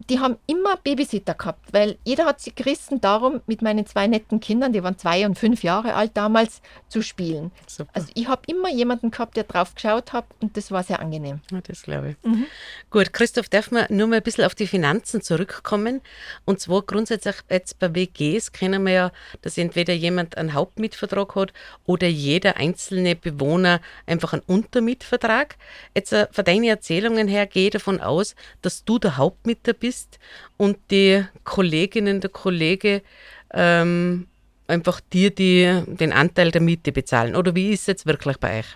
die 0.09 0.21
haben 0.21 0.37
immer 0.47 0.77
Babysitter 0.77 1.35
gehabt, 1.35 1.73
weil 1.73 1.99
jeder 2.05 2.27
hat 2.27 2.41
sich 2.41 2.55
gerissen 2.55 3.01
darum, 3.01 3.41
mit 3.47 3.63
meinen 3.63 3.87
zwei 3.87 4.07
netten 4.07 4.41
Kindern, 4.41 4.73
die 4.73 4.83
waren 4.83 4.99
zwei 4.99 5.27
und 5.27 5.39
fünf 5.39 5.63
Jahre 5.63 5.95
alt 5.95 6.13
damals, 6.15 6.63
zu 6.89 7.03
spielen. 7.03 7.51
Super. 7.67 7.91
Also 7.95 8.09
ich 8.15 8.29
habe 8.29 8.43
immer 8.47 8.71
jemanden 8.71 9.11
gehabt, 9.11 9.37
der 9.37 9.45
drauf 9.45 9.75
geschaut 9.75 10.13
hat 10.13 10.25
und 10.41 10.57
das 10.57 10.71
war 10.71 10.83
sehr 10.83 11.01
angenehm. 11.01 11.41
Ja, 11.51 11.61
das 11.61 11.83
glaube 11.83 12.11
ich. 12.11 12.17
Gut, 12.91 13.13
Christoph, 13.13 13.49
darf 13.49 13.71
man 13.71 13.87
nur 13.89 14.07
mal 14.07 14.17
ein 14.17 14.23
bisschen 14.23 14.45
auf 14.45 14.55
die 14.55 14.67
Finanzen 14.67 15.23
zurückkommen? 15.23 16.01
Und 16.45 16.61
zwar 16.61 16.83
grundsätzlich 16.83 17.37
jetzt 17.51 17.79
bei 17.79 17.95
WGs 17.95 18.53
kennen 18.53 18.85
wir 18.85 18.93
ja, 18.93 19.13
dass 19.43 19.59
entweder 19.59 19.95
jemand 19.95 20.37
einen 20.39 20.55
Hauptmietvertrag 20.55 21.35
hat 21.35 21.53
oder 21.85 22.07
jeder 22.07 22.57
einzelne 22.57 23.17
Bewohner 23.17 23.81
einfach 24.07 24.33
einen 24.33 24.43
Untermietvertrag. 24.47 25.57
Jetzt 25.95 26.13
äh, 26.13 26.29
von 26.31 26.45
deinen 26.45 26.65
Erzählungen 26.65 27.29
her 27.29 27.47
gehe 27.47 27.67
ich 27.67 27.73
davon 27.73 28.01
aus, 28.01 28.35
dass 28.63 28.85
du 28.85 28.99
der 28.99 29.17
Hauptmieter 29.17 29.73
bist 29.73 29.96
und 30.57 30.79
die 30.91 31.25
Kolleginnen, 31.45 32.21
der 32.21 32.31
Kollege 32.31 33.03
ähm, 33.53 34.27
einfach 34.67 35.01
dir 35.01 35.31
die, 35.31 35.83
den 35.87 36.13
Anteil 36.13 36.51
der 36.51 36.61
Miete 36.61 36.93
bezahlen. 36.93 37.37
Oder 37.37 37.55
wie 37.55 37.71
ist 37.73 37.83
es 37.83 37.87
jetzt 37.87 38.07
wirklich 38.07 38.39
bei 38.39 38.61
euch? 38.61 38.67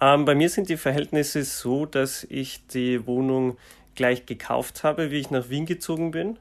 Ähm, 0.00 0.24
bei 0.24 0.34
mir 0.34 0.48
sind 0.48 0.68
die 0.68 0.76
Verhältnisse 0.76 1.44
so, 1.44 1.84
dass 1.86 2.24
ich 2.24 2.66
die 2.68 3.06
Wohnung 3.06 3.58
gleich 3.94 4.24
gekauft 4.24 4.82
habe, 4.82 5.10
wie 5.10 5.18
ich 5.18 5.30
nach 5.30 5.50
Wien 5.50 5.66
gezogen 5.66 6.10
bin. 6.10 6.38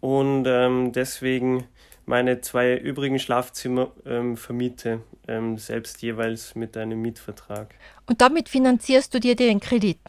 Und 0.00 0.44
ähm, 0.46 0.92
deswegen 0.92 1.64
meine 2.04 2.40
zwei 2.40 2.76
übrigen 2.76 3.18
Schlafzimmer 3.18 3.92
ähm, 4.06 4.36
vermiete, 4.36 5.00
ähm, 5.26 5.58
selbst 5.58 6.02
jeweils 6.02 6.54
mit 6.54 6.76
einem 6.76 7.00
Mietvertrag. 7.00 7.74
Und 8.06 8.20
damit 8.20 8.48
finanzierst 8.48 9.12
du 9.14 9.20
dir 9.20 9.36
den 9.36 9.60
Kredit 9.60 10.00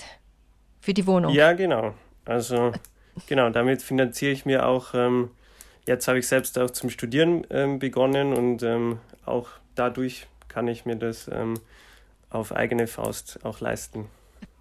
für 0.80 0.94
die 0.94 1.06
Wohnung. 1.06 1.34
Ja, 1.34 1.54
genau. 1.54 1.94
Also, 2.30 2.74
genau, 3.26 3.50
damit 3.50 3.82
finanziere 3.82 4.32
ich 4.32 4.46
mir 4.46 4.68
auch, 4.68 4.94
ähm, 4.94 5.32
jetzt 5.88 6.08
habe 6.08 6.20
ich 6.20 6.28
selbst 6.28 6.60
auch 6.60 6.70
zum 6.70 6.92
Studieren 6.92 7.46
ähm, 7.50 7.80
begonnen 7.80 8.34
und 8.34 8.62
ähm, 8.62 9.00
auch 9.26 9.50
dadurch 9.74 10.28
kann 10.48 10.68
ich 10.68 10.86
mir 10.86 10.96
das 10.96 11.28
ähm, 11.28 11.56
auf 12.30 12.56
eigene 12.56 12.86
Faust 12.86 13.40
auch 13.44 13.62
leisten. 13.62 14.08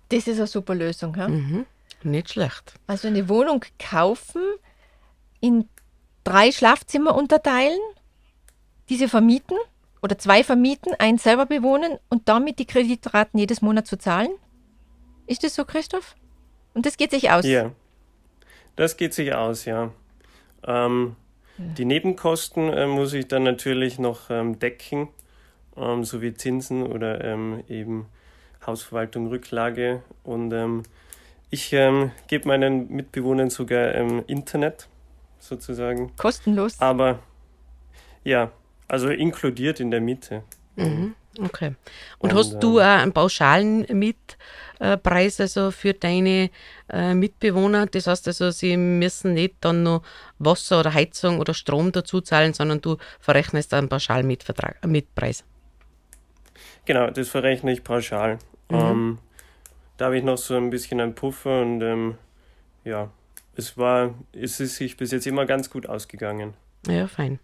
Das 0.09 0.27
ist 0.27 0.39
eine 0.39 0.47
super 0.47 0.75
Lösung. 0.75 1.15
Ja? 1.15 1.29
Mhm. 1.29 1.67
Nicht 2.05 2.31
schlecht. 2.31 2.73
Also 2.87 3.09
eine 3.09 3.29
Wohnung 3.29 3.63
kaufen, 3.79 4.43
in 5.41 5.69
drei 6.25 6.53
Schlafzimmer 6.53 7.15
unterteilen, 7.15 7.79
diese 8.89 9.09
vermieten 9.09 9.59
oder 10.01 10.17
zwei 10.17 10.43
vermieten, 10.43 10.95
eins 10.99 11.23
selber 11.23 11.45
bewohnen 11.45 11.99
und 12.09 12.31
damit 12.31 12.59
die 12.61 12.67
Kreditraten 12.67 13.39
jedes 13.39 13.61
Monat 13.61 13.87
zu 13.87 13.99
zahlen. 13.99 14.31
Ist 15.27 15.45
das 15.45 15.55
so, 15.55 15.67
Christoph? 15.67 16.17
Und 16.75 16.87
das 16.87 16.97
geht 16.97 17.11
sich 17.11 17.31
aus. 17.31 17.45
Ja, 17.45 17.73
das 18.77 18.97
geht 18.97 19.15
sich 19.15 19.35
aus, 19.35 19.65
ja. 19.65 19.91
Ähm, 20.67 21.17
Die 21.77 21.85
Nebenkosten 21.85 22.73
äh, 22.73 22.87
muss 22.87 23.13
ich 23.13 23.27
dann 23.27 23.43
natürlich 23.43 23.99
noch 23.99 24.31
ähm, 24.31 24.59
decken, 24.61 25.09
ähm, 25.77 26.05
sowie 26.05 26.35
Zinsen 26.35 26.85
oder 26.87 27.25
ähm, 27.25 27.65
eben 27.69 28.07
Hausverwaltung, 28.65 29.27
Rücklage. 29.29 30.03
Und 30.23 30.53
ähm, 30.53 30.85
ich 31.51 31.73
ähm, 31.73 32.13
gebe 32.29 32.47
meinen 32.47 32.89
Mitbewohnern 32.91 33.51
sogar 33.51 33.95
Internet 34.29 34.89
sozusagen. 35.41 36.15
Kostenlos. 36.17 36.81
Aber 36.81 37.19
ja, 38.23 38.53
also 38.87 39.09
inkludiert 39.09 39.81
in 39.81 39.91
der 39.91 40.01
Miete. 40.01 40.43
Okay. 41.41 41.75
Und, 42.19 42.33
Und, 42.33 42.39
hast 42.39 42.59
du 42.61 42.79
ähm, 42.79 42.85
auch 42.85 43.03
einen 43.03 43.13
pauschalen 43.13 43.87
Mietpreis 43.93 45.41
also 45.41 45.71
für 45.71 45.95
deine 45.95 46.51
äh, 46.91 47.15
Mitbewohner? 47.15 47.87
Das 47.87 48.07
heißt 48.07 48.27
also, 48.27 48.51
sie 48.51 48.77
müssen 48.77 49.35
nicht 49.35 49.57
dann 49.61 49.85
noch 49.85 50.03
Wasser 50.39 50.81
oder 50.81 50.93
Heizung 50.93 51.39
oder 51.39 51.55
Strom 51.55 51.93
dazu 51.93 52.21
zahlen, 52.21 52.55
sondern 52.55 52.81
du 52.81 52.97
verrechnest 53.21 53.73
einen 53.75 53.89
pauschalen 53.89 54.27
Mietvertrag, 54.27 54.79
äh, 54.83 54.87
Mietpreis. 54.87 55.45
Genau, 56.85 57.11
das 57.11 57.29
verrechne 57.29 57.73
ich 57.73 57.85
pauschal. 57.85 58.39
Ähm, 58.71 59.19
da 59.97 60.07
habe 60.07 60.19
ich 60.19 60.25
noch 60.25 60.39
so 60.39 60.57
ein 60.57 60.71
bisschen 60.71 61.01
einen 61.01 61.15
Puffer 61.15 61.63
und 61.63 61.83
ähm, 61.83 62.19
ja, 62.85 63.11
es 63.57 63.77
war, 63.77 64.15
es 64.33 64.61
ist 64.61 64.77
sich 64.77 64.97
bis 64.97 65.11
jetzt 65.11 65.27
immer 65.27 65.45
ganz 65.45 65.71
gut 65.71 65.89
ausgegangen. 65.89 66.55
Ja, 66.89 67.07
fein. 67.07 67.39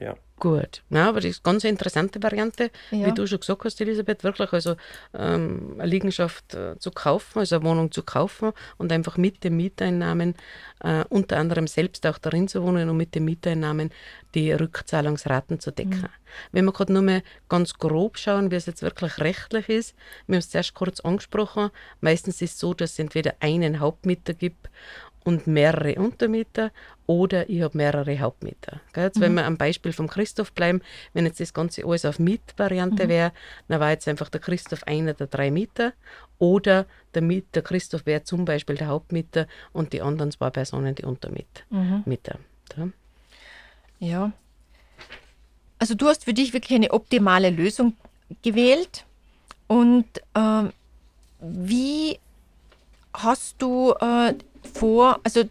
Ja. 0.00 0.16
Gut. 0.42 0.82
Ja, 0.90 1.08
aber 1.08 1.20
das 1.20 1.30
ist 1.30 1.46
eine 1.46 1.52
ganz 1.52 1.62
interessante 1.62 2.20
Variante, 2.20 2.72
Ja. 2.90 3.06
wie 3.06 3.12
du 3.12 3.28
schon 3.28 3.38
gesagt 3.38 3.64
hast, 3.64 3.80
Elisabeth, 3.80 4.24
wirklich 4.24 4.52
also 4.52 4.74
ähm, 5.14 5.76
eine 5.78 5.88
Liegenschaft 5.88 6.54
äh, 6.54 6.76
zu 6.80 6.90
kaufen, 6.90 7.38
also 7.38 7.54
eine 7.56 7.64
Wohnung 7.64 7.92
zu 7.92 8.02
kaufen 8.02 8.50
und 8.76 8.90
einfach 8.90 9.16
mit 9.16 9.44
den 9.44 9.56
Mieteinnahmen 9.56 10.34
äh, 10.82 11.04
unter 11.10 11.36
anderem 11.36 11.68
selbst 11.68 12.04
auch 12.08 12.18
darin 12.18 12.48
zu 12.48 12.60
wohnen 12.64 12.88
und 12.88 12.96
mit 12.96 13.14
den 13.14 13.24
Mieteinnahmen 13.24 13.90
die 14.34 14.50
Rückzahlungsraten 14.50 15.60
zu 15.60 15.70
decken. 15.70 16.08
Wenn 16.50 16.64
wir 16.64 16.72
gerade 16.72 16.92
nur 16.92 17.02
mal 17.02 17.22
ganz 17.48 17.74
grob 17.74 18.18
schauen, 18.18 18.50
wie 18.50 18.56
es 18.56 18.66
jetzt 18.66 18.82
wirklich 18.82 19.18
rechtlich 19.18 19.68
ist, 19.68 19.94
wir 20.26 20.34
haben 20.34 20.40
es 20.40 20.50
zuerst 20.50 20.74
kurz 20.74 20.98
angesprochen, 20.98 21.70
meistens 22.00 22.42
ist 22.42 22.54
es 22.54 22.58
so, 22.58 22.74
dass 22.74 22.92
es 22.92 22.98
entweder 22.98 23.34
einen 23.38 23.78
Hauptmieter 23.78 24.34
gibt 24.34 24.70
und 25.24 25.46
mehrere 25.46 25.94
Untermieter 25.96 26.70
oder 27.06 27.48
ich 27.48 27.62
habe 27.62 27.76
mehrere 27.76 28.18
Hauptmieter. 28.18 28.80
Jetzt, 28.96 29.20
wenn 29.20 29.34
wir 29.34 29.44
am 29.44 29.56
Beispiel 29.56 29.92
vom 29.92 30.08
Christoph 30.08 30.52
bleiben, 30.52 30.82
wenn 31.12 31.26
jetzt 31.26 31.40
das 31.40 31.54
Ganze 31.54 31.84
alles 31.84 32.04
auf 32.04 32.18
Mietvariante 32.18 33.08
wäre, 33.08 33.32
dann 33.68 33.80
war 33.80 33.90
jetzt 33.90 34.08
einfach 34.08 34.28
der 34.28 34.40
Christoph 34.40 34.84
einer 34.84 35.14
der 35.14 35.26
drei 35.26 35.50
Mieter 35.50 35.92
oder 36.38 36.86
der, 37.14 37.22
Miet, 37.22 37.46
der 37.54 37.62
Christoph 37.62 38.06
wäre 38.06 38.24
zum 38.24 38.44
Beispiel 38.44 38.76
der 38.76 38.88
Hauptmieter 38.88 39.46
und 39.72 39.92
die 39.92 40.02
anderen 40.02 40.32
zwei 40.32 40.50
Personen 40.50 40.94
die 40.94 41.04
Untermieter. 41.04 41.62
Mieter. 42.04 42.38
Ja. 42.76 42.88
Ja. 43.98 44.32
Also 45.78 45.94
du 45.94 46.06
hast 46.06 46.24
für 46.24 46.34
dich 46.34 46.52
wirklich 46.52 46.76
eine 46.76 46.92
optimale 46.92 47.50
Lösung 47.50 47.96
gewählt. 48.42 49.04
Und 49.68 50.06
ähm, 50.34 50.72
wie 51.40 52.18
hast 53.14 53.60
du 53.60 53.92
äh, 54.00 54.34
vor, 54.74 55.20
also 55.24 55.44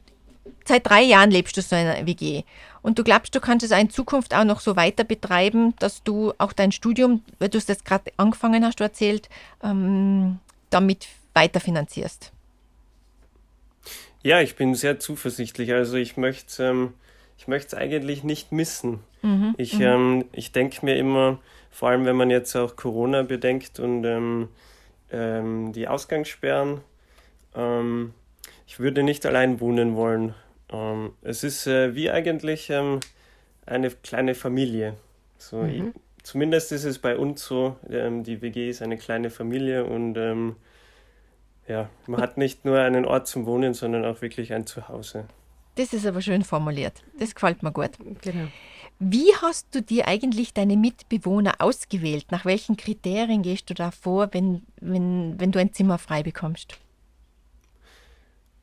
seit 0.66 0.88
drei 0.88 1.02
Jahren 1.02 1.32
lebst 1.32 1.58
du 1.58 1.62
so 1.62 1.76
in 1.76 1.88
einer 1.88 2.06
WG. 2.06 2.44
Und 2.82 2.98
du 2.98 3.04
glaubst, 3.04 3.36
du 3.36 3.40
kannst 3.40 3.64
es 3.64 3.72
auch 3.72 3.80
in 3.80 3.90
Zukunft 3.90 4.34
auch 4.34 4.44
noch 4.44 4.60
so 4.60 4.76
weiter 4.76 5.04
betreiben, 5.04 5.76
dass 5.78 6.04
du 6.04 6.34
auch 6.40 6.52
dein 6.52 6.72
Studium, 6.72 7.24
weil 7.40 7.50
du 7.50 7.58
es 7.58 7.68
jetzt 7.68 7.86
gerade 7.86 8.12
angefangen 8.18 8.66
hast, 8.66 8.80
du 8.80 8.84
erzählt, 8.84 9.30
ähm, 9.64 10.40
damit 10.72 11.08
weiterfinanzierst? 11.34 12.32
Ja, 14.24 14.42
ich 14.42 14.56
bin 14.56 14.76
sehr 14.76 15.00
zuversichtlich. 15.00 15.74
Also 15.74 15.98
ich 15.98 16.18
möchte 16.18 16.64
ähm, 16.64 16.94
ich 17.38 17.48
möchte 17.48 17.76
es 17.76 17.82
eigentlich 17.82 18.24
nicht 18.24 18.52
missen. 18.52 19.00
Mhm, 19.22 19.56
ich 19.58 19.76
mhm. 19.76 19.82
ähm, 19.82 20.26
ich 20.32 20.52
denke 20.52 20.86
mir 20.86 20.96
immer, 20.96 21.40
vor 21.72 21.90
allem 21.90 22.06
wenn 22.06 22.16
man 22.16 22.30
jetzt 22.30 22.56
auch 22.56 22.76
Corona 22.76 23.24
bedenkt 23.24 23.80
und 23.80 24.04
ähm, 24.06 24.50
ähm, 25.12 25.74
die 25.74 25.88
Ausgangssperren, 25.88 26.82
ähm, 27.56 28.14
ich 28.72 28.80
würde 28.80 29.04
nicht 29.04 29.26
allein 29.26 29.60
wohnen 29.60 29.98
wollen. 29.98 30.34
Ähm, 30.72 31.12
es 31.24 31.44
ist 31.44 31.68
äh, 31.68 31.94
wie 31.94 32.10
eigentlich 32.10 32.70
ähm, 32.70 33.02
eine 33.66 33.90
kleine 33.90 34.34
Familie. 34.34 34.96
So, 35.38 35.58
mhm. 35.58 35.70
ich, 35.70 35.84
zumindest 36.24 36.72
ist 36.72 36.86
es 36.86 36.98
bei 36.98 37.18
uns 37.18 37.44
so, 37.44 37.76
die 37.84 38.42
WG 38.42 38.70
ist 38.70 38.82
eine 38.82 38.98
kleine 38.98 39.30
Familie 39.30 39.84
und 39.84 40.56
ja, 41.68 41.90
man 42.08 42.22
hat 42.22 42.38
nicht 42.38 42.64
nur 42.64 42.80
einen 42.80 43.06
Ort 43.06 43.28
zum 43.28 43.46
Wohnen, 43.46 43.74
sondern 43.74 44.06
auch 44.06 44.22
wirklich 44.22 44.54
ein 44.54 44.66
Zuhause. 44.66 45.26
Das 45.76 45.94
ist 45.94 46.06
aber 46.06 46.22
schön 46.22 46.44
formuliert. 46.44 47.04
Das 47.18 47.34
gefällt 47.34 47.64
mir 47.64 47.72
gut. 47.72 47.92
Genau. 48.22 48.48
Wie 49.00 49.34
hast 49.42 49.74
du 49.74 49.82
dir 49.82 50.08
eigentlich 50.08 50.54
deine 50.54 50.78
Mitbewohner 50.78 51.56
ausgewählt? 51.60 52.28
Nach 52.30 52.46
welchen 52.46 52.78
Kriterien 52.78 53.42
gehst 53.42 53.70
du 53.70 53.74
da 53.74 53.92
vor, 53.92 54.30
wenn, 54.34 54.64
wenn, 54.80 55.40
wenn 55.40 55.52
du 55.52 55.60
ein 55.60 55.74
Zimmer 55.74 55.98
frei 55.98 56.24
bekommst? 56.24 56.78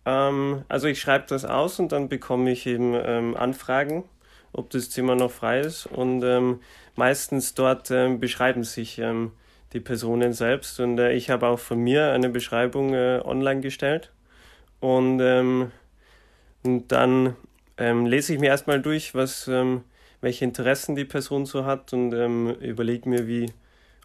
Ähm, 0.08 0.64
also 0.68 0.88
ich 0.88 1.00
schreibe 1.00 1.26
das 1.28 1.44
aus 1.44 1.78
und 1.78 1.92
dann 1.92 2.08
bekomme 2.08 2.50
ich 2.50 2.66
eben 2.66 2.94
ähm, 2.94 3.36
Anfragen, 3.36 4.04
ob 4.52 4.70
das 4.70 4.90
Zimmer 4.90 5.14
noch 5.14 5.30
frei 5.30 5.60
ist. 5.60 5.86
Und 5.86 6.22
ähm, 6.24 6.60
meistens 6.96 7.54
dort 7.54 7.90
ähm, 7.90 8.18
beschreiben 8.18 8.64
sich 8.64 8.98
ähm, 8.98 9.32
die 9.74 9.80
Personen 9.80 10.32
selbst. 10.32 10.80
Und 10.80 10.98
äh, 10.98 11.12
ich 11.12 11.28
habe 11.30 11.46
auch 11.46 11.58
von 11.58 11.78
mir 11.78 12.12
eine 12.12 12.30
Beschreibung 12.30 12.94
äh, 12.94 13.20
online 13.24 13.60
gestellt. 13.60 14.10
Und 14.80 15.20
ähm, 15.20 15.72
und 16.64 16.88
dann 16.88 17.36
lese 17.78 18.34
ich 18.34 18.40
mir 18.40 18.48
erstmal 18.48 18.82
durch, 18.82 19.14
was, 19.14 19.48
welche 20.20 20.44
Interessen 20.44 20.96
die 20.96 21.04
Person 21.04 21.46
so 21.46 21.64
hat 21.64 21.92
und 21.92 22.12
überlege 22.60 23.08
mir, 23.08 23.28
wie, 23.28 23.52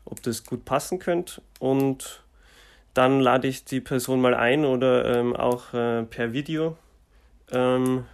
ob 0.05 0.22
das 0.22 0.45
gut 0.45 0.63
passen 0.63 1.00
könnte. 1.00 1.41
Und 1.60 2.23
dann 2.93 3.19
lade 3.19 3.47
ich 3.47 3.65
die 3.65 3.81
Person 3.81 4.21
mal 4.21 4.35
ein 4.35 4.65
oder 4.65 5.17
ähm, 5.17 5.35
auch 5.35 5.73
äh, 5.73 6.03
per 6.03 6.33
Video 6.33 6.77
ähm, 7.51 8.05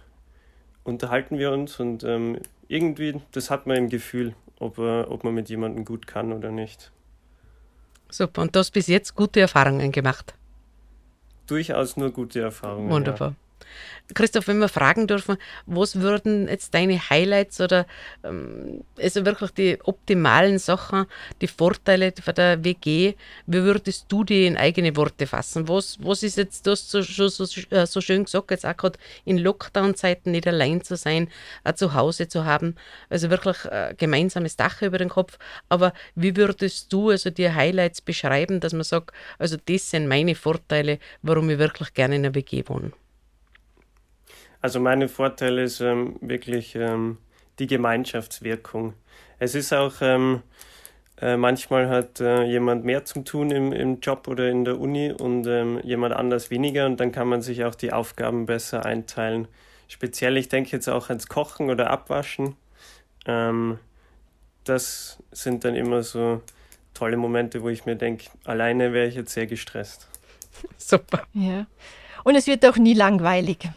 unterhalten 0.84 1.38
wir 1.38 1.52
uns 1.52 1.78
und 1.80 2.04
ähm, 2.04 2.38
irgendwie, 2.68 3.20
das 3.32 3.50
hat 3.50 3.66
man 3.66 3.76
im 3.76 3.88
Gefühl, 3.88 4.34
ob, 4.58 4.78
äh, 4.78 5.02
ob 5.02 5.24
man 5.24 5.34
mit 5.34 5.48
jemandem 5.48 5.84
gut 5.84 6.06
kann 6.06 6.32
oder 6.32 6.50
nicht. 6.50 6.92
Super, 8.10 8.42
und 8.42 8.54
du 8.54 8.60
hast 8.60 8.70
bis 8.70 8.86
jetzt 8.86 9.14
gute 9.14 9.40
Erfahrungen 9.40 9.92
gemacht? 9.92 10.34
Durchaus 11.46 11.96
nur 11.96 12.10
gute 12.10 12.40
Erfahrungen. 12.40 12.90
Wunderbar. 12.90 13.30
Ja. 13.30 13.34
Christoph, 14.14 14.48
wenn 14.48 14.58
wir 14.58 14.68
fragen 14.68 15.06
dürfen, 15.06 15.36
was 15.66 16.00
würden 16.00 16.48
jetzt 16.48 16.74
deine 16.74 16.98
Highlights 17.10 17.60
oder 17.60 17.86
ähm, 18.24 18.84
also 18.98 19.24
wirklich 19.24 19.50
die 19.52 19.78
optimalen 19.84 20.58
Sachen, 20.58 21.06
die 21.40 21.46
Vorteile 21.46 22.12
von 22.22 22.34
der 22.34 22.64
WG, 22.64 23.14
wie 23.46 23.62
würdest 23.62 24.06
du 24.08 24.24
die 24.24 24.46
in 24.46 24.56
eigene 24.56 24.96
Worte 24.96 25.26
fassen? 25.26 25.68
Was, 25.68 25.98
was 26.00 26.22
ist 26.22 26.36
jetzt, 26.36 26.66
du 26.66 26.72
hast 26.72 26.90
so, 26.90 27.02
so, 27.02 27.28
so, 27.28 27.44
äh, 27.70 27.86
so 27.86 28.00
schön 28.00 28.24
gesagt, 28.24 28.50
jetzt 28.50 28.66
auch 28.66 28.76
gerade 28.76 28.98
in 29.24 29.38
Lockdown-Zeiten 29.38 30.32
nicht 30.32 30.46
allein 30.46 30.82
zu 30.82 30.96
sein, 30.96 31.28
ein 31.64 31.76
Zuhause 31.76 32.28
zu 32.28 32.44
haben, 32.44 32.74
also 33.08 33.30
wirklich 33.30 33.70
ein 33.70 33.96
gemeinsames 33.96 34.56
Dach 34.56 34.82
über 34.82 34.98
den 34.98 35.08
Kopf. 35.08 35.38
Aber 35.68 35.92
wie 36.14 36.36
würdest 36.36 36.92
du 36.92 37.10
also 37.10 37.30
die 37.30 37.50
Highlights 37.50 38.00
beschreiben, 38.00 38.60
dass 38.60 38.72
man 38.72 38.84
sagt, 38.84 39.12
also 39.38 39.56
das 39.64 39.90
sind 39.90 40.08
meine 40.08 40.34
Vorteile, 40.34 40.98
warum 41.22 41.50
ich 41.50 41.58
wirklich 41.58 41.94
gerne 41.94 42.16
in 42.16 42.24
einer 42.24 42.34
WG 42.34 42.64
wohne? 42.66 42.92
Also 44.60 44.80
meine 44.80 45.08
Vorteile 45.08 45.62
ist 45.62 45.80
ähm, 45.80 46.16
wirklich 46.20 46.74
ähm, 46.74 47.18
die 47.58 47.66
Gemeinschaftswirkung. 47.66 48.94
Es 49.38 49.54
ist 49.54 49.72
auch 49.72 49.94
ähm, 50.00 50.42
äh, 51.20 51.36
manchmal 51.36 51.88
hat 51.88 52.20
äh, 52.20 52.44
jemand 52.44 52.84
mehr 52.84 53.04
zum 53.04 53.24
tun 53.24 53.50
im, 53.50 53.72
im 53.72 54.00
Job 54.00 54.26
oder 54.26 54.48
in 54.48 54.64
der 54.64 54.80
Uni 54.80 55.12
und 55.12 55.46
ähm, 55.46 55.80
jemand 55.82 56.14
anders 56.14 56.50
weniger 56.50 56.86
und 56.86 56.98
dann 56.98 57.12
kann 57.12 57.28
man 57.28 57.42
sich 57.42 57.64
auch 57.64 57.74
die 57.74 57.92
Aufgaben 57.92 58.46
besser 58.46 58.86
einteilen. 58.86 59.46
Speziell, 59.88 60.36
ich 60.36 60.48
denke 60.48 60.70
jetzt 60.72 60.88
auch 60.88 61.08
ans 61.08 61.26
Kochen 61.26 61.68
oder 61.68 61.90
Abwaschen. 61.90 62.56
Ähm, 63.26 63.78
das 64.64 65.22
sind 65.30 65.64
dann 65.64 65.74
immer 65.74 66.02
so 66.02 66.40
tolle 66.94 67.16
Momente, 67.16 67.62
wo 67.62 67.68
ich 67.68 67.86
mir 67.86 67.96
denke, 67.96 68.26
alleine 68.44 68.92
wäre 68.92 69.06
ich 69.06 69.14
jetzt 69.14 69.32
sehr 69.32 69.46
gestresst. 69.46 70.08
Super. 70.78 71.24
Ja. 71.34 71.66
Und 72.24 72.34
es 72.34 72.46
wird 72.46 72.64
auch 72.66 72.76
nie 72.76 72.94
langweilig. 72.94 73.68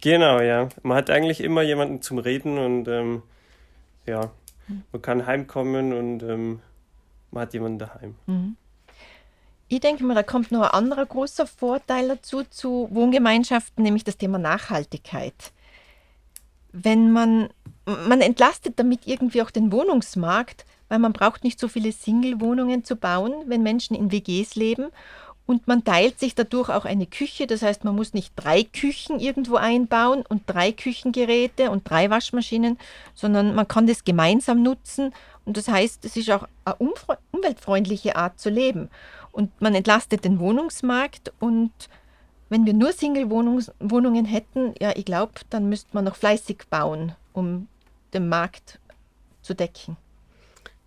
Genau, 0.00 0.40
ja. 0.40 0.68
Man 0.82 0.96
hat 0.96 1.10
eigentlich 1.10 1.40
immer 1.40 1.62
jemanden 1.62 2.02
zum 2.02 2.18
Reden 2.18 2.58
und 2.58 2.88
ähm, 2.88 3.22
ja, 4.06 4.30
man 4.92 5.02
kann 5.02 5.26
heimkommen 5.26 5.92
und 5.92 6.22
ähm, 6.22 6.60
man 7.30 7.42
hat 7.42 7.52
jemanden 7.52 7.78
daheim. 7.78 8.14
Mhm. 8.26 8.56
Ich 9.68 9.80
denke 9.80 10.02
mal, 10.02 10.14
da 10.14 10.24
kommt 10.24 10.50
noch 10.50 10.62
ein 10.62 10.70
anderer 10.70 11.06
großer 11.06 11.46
Vorteil 11.46 12.08
dazu 12.08 12.42
zu 12.42 12.88
Wohngemeinschaften, 12.90 13.84
nämlich 13.84 14.02
das 14.02 14.16
Thema 14.16 14.38
Nachhaltigkeit. 14.38 15.52
Wenn 16.72 17.12
man, 17.12 17.50
man 17.84 18.20
entlastet 18.20 18.80
damit 18.80 19.06
irgendwie 19.06 19.42
auch 19.42 19.52
den 19.52 19.70
Wohnungsmarkt, 19.70 20.64
weil 20.88 20.98
man 20.98 21.12
braucht 21.12 21.44
nicht 21.44 21.60
so 21.60 21.68
viele 21.68 21.92
Single-Wohnungen 21.92 22.82
zu 22.82 22.96
bauen, 22.96 23.32
wenn 23.46 23.62
Menschen 23.62 23.94
in 23.94 24.10
WGs 24.10 24.56
leben. 24.56 24.88
Und 25.50 25.66
man 25.66 25.82
teilt 25.82 26.20
sich 26.20 26.36
dadurch 26.36 26.68
auch 26.68 26.84
eine 26.84 27.06
Küche. 27.06 27.48
Das 27.48 27.62
heißt, 27.62 27.82
man 27.82 27.96
muss 27.96 28.14
nicht 28.14 28.32
drei 28.36 28.62
Küchen 28.62 29.18
irgendwo 29.18 29.56
einbauen 29.56 30.22
und 30.28 30.44
drei 30.46 30.70
Küchengeräte 30.70 31.72
und 31.72 31.90
drei 31.90 32.08
Waschmaschinen, 32.08 32.78
sondern 33.16 33.56
man 33.56 33.66
kann 33.66 33.88
das 33.88 34.04
gemeinsam 34.04 34.62
nutzen. 34.62 35.12
Und 35.44 35.56
das 35.56 35.66
heißt, 35.66 36.04
es 36.04 36.16
ist 36.16 36.30
auch 36.30 36.46
eine 36.64 36.76
umweltfreundliche 37.32 38.14
Art 38.14 38.38
zu 38.38 38.48
leben. 38.48 38.90
Und 39.32 39.50
man 39.60 39.74
entlastet 39.74 40.24
den 40.24 40.38
Wohnungsmarkt. 40.38 41.32
Und 41.40 41.72
wenn 42.48 42.64
wir 42.64 42.72
nur 42.72 42.92
Single-Wohnungen 42.92 44.26
hätten, 44.26 44.74
ja, 44.80 44.92
ich 44.94 45.04
glaube, 45.04 45.32
dann 45.50 45.68
müsste 45.68 45.90
man 45.94 46.04
noch 46.04 46.14
fleißig 46.14 46.58
bauen, 46.70 47.16
um 47.32 47.66
den 48.14 48.28
Markt 48.28 48.78
zu 49.42 49.56
decken. 49.56 49.96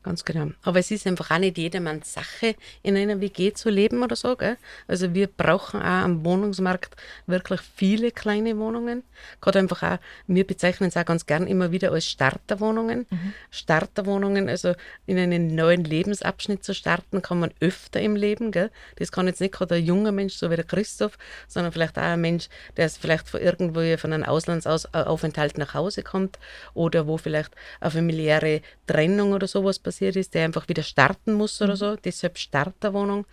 Ganz 0.04 0.26
genau. 0.26 0.50
Aber 0.64 0.80
es 0.80 0.92
ist 0.92 1.08
einfach 1.08 1.32
auch 1.32 1.38
nicht 1.38 1.58
jedermanns 1.58 2.14
Sache, 2.14 2.56
in 2.82 2.98
einer 2.98 3.22
WG 3.22 3.54
zu 3.54 3.70
leben 3.70 4.04
oder 4.04 4.18
so. 4.18 4.36
Gell? 4.36 4.58
Also 4.86 5.14
wir 5.14 5.28
brauchen 5.28 5.80
auch 5.80 5.86
am 5.86 6.26
Wohnungsmarkt 6.26 6.94
wirklich 7.26 7.62
viele 7.62 8.12
kleine 8.12 8.58
Wohnungen. 8.58 9.04
Gerade 9.40 9.60
einfach 9.60 9.82
auch, 9.84 9.98
wir 10.28 10.46
bezeichnen 10.46 10.90
es 10.90 10.98
auch 10.98 11.06
ganz 11.06 11.26
gern 11.26 11.48
immer 11.48 11.72
wieder 11.72 11.94
als 11.94 12.06
Starterwohnungen. 12.06 13.06
Mhm. 13.10 13.34
Starterwohnungen, 13.50 14.50
also 14.50 14.74
in 15.06 15.18
einen 15.18 15.56
neuen 15.56 15.86
Lebensabschnitt 15.86 16.66
zu 16.66 16.74
starten, 16.74 17.22
kann 17.22 17.40
man 17.40 17.52
öfter 17.62 18.02
im 18.02 18.18
Leben. 18.18 18.52
Gell? 18.52 18.72
Das 18.98 19.10
kann 19.10 19.28
jetzt 19.28 19.40
nicht 19.40 19.54
gerade 19.54 19.76
ein 19.76 19.86
junger 19.86 20.12
Mensch, 20.12 20.34
so 20.34 20.52
wie 20.52 20.58
der 20.58 20.66
Christoph, 20.66 21.18
sondern 21.48 21.72
vielleicht 21.72 21.98
auch 21.98 22.04
ein 22.04 22.20
Mensch, 22.20 22.50
der 22.76 22.90
vielleicht 22.90 23.30
von 23.30 23.40
irgendwo 23.40 23.98
von 23.98 24.12
einem 24.12 24.26
Auslandsaufenthalt 24.26 25.58
nach 25.58 25.74
Hause 25.74 26.04
kommt 26.04 26.40
oder 26.74 27.08
wo 27.08 27.18
vielleicht 27.18 27.52
eine 27.80 27.92
familiäre 27.92 28.62
Trennung 28.86 29.32
oder 29.32 29.48
sowas 29.48 29.80
passiert 29.80 29.93
passiert 29.94 30.16
ist, 30.16 30.34
der 30.34 30.46
einfach 30.46 30.68
wieder 30.70 30.84
starten 30.84 31.34
muss 31.34 31.62
oder 31.62 31.74
mhm. 31.74 31.78
so. 31.78 31.96
Deshalb 31.96 32.38
Starterwohnung. 32.38 33.26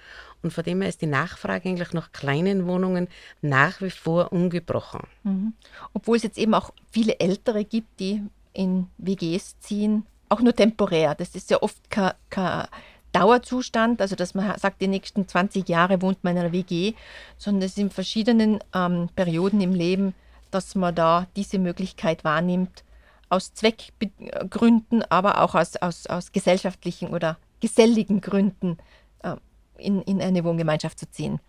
Und 0.42 0.52
von 0.52 0.64
dem 0.64 0.80
her 0.80 0.88
ist 0.88 1.00
die 1.00 1.06
Nachfrage 1.06 1.68
eigentlich 1.68 1.92
nach 1.92 2.12
kleinen 2.12 2.66
Wohnungen 2.66 3.08
nach 3.40 3.80
wie 3.80 3.90
vor 3.90 4.32
ungebrochen. 4.32 5.02
Mhm. 5.22 5.54
Obwohl 5.94 6.16
es 6.16 6.22
jetzt 6.22 6.38
eben 6.38 6.54
auch 6.54 6.72
viele 6.90 7.18
Ältere 7.18 7.64
gibt, 7.64 8.00
die 8.00 8.22
in 8.52 8.88
WGs 8.98 9.58
ziehen, 9.60 10.06
auch 10.28 10.40
nur 10.40 10.54
temporär. 10.54 11.14
Das 11.14 11.34
ist 11.34 11.50
ja 11.50 11.62
oft 11.62 11.90
kein, 11.90 12.12
kein 12.28 12.66
Dauerzustand, 13.12 14.00
also 14.00 14.14
dass 14.16 14.34
man 14.34 14.56
sagt, 14.58 14.80
die 14.80 14.88
nächsten 14.88 15.26
20 15.26 15.68
Jahre 15.68 16.00
wohnt 16.00 16.22
man 16.22 16.36
in 16.36 16.42
einer 16.42 16.52
WG, 16.52 16.94
sondern 17.38 17.62
es 17.62 17.74
sind 17.74 17.92
verschiedenen 17.92 18.60
ähm, 18.74 19.08
Perioden 19.16 19.60
im 19.60 19.72
Leben, 19.72 20.14
dass 20.50 20.74
man 20.74 20.94
da 20.94 21.26
diese 21.36 21.58
Möglichkeit 21.58 22.22
wahrnimmt, 22.22 22.84
aus 23.30 23.54
Zweckgründen, 23.54 25.02
aber 25.10 25.40
auch 25.42 25.54
aus, 25.54 25.76
aus, 25.76 26.06
aus 26.06 26.32
gesellschaftlichen 26.32 27.08
oder 27.08 27.38
geselligen 27.60 28.20
Gründen 28.20 28.76
äh, 29.22 29.36
in, 29.78 30.02
in 30.02 30.20
eine 30.20 30.44
Wohngemeinschaft 30.44 30.98
zu 30.98 31.10
ziehen. 31.10 31.40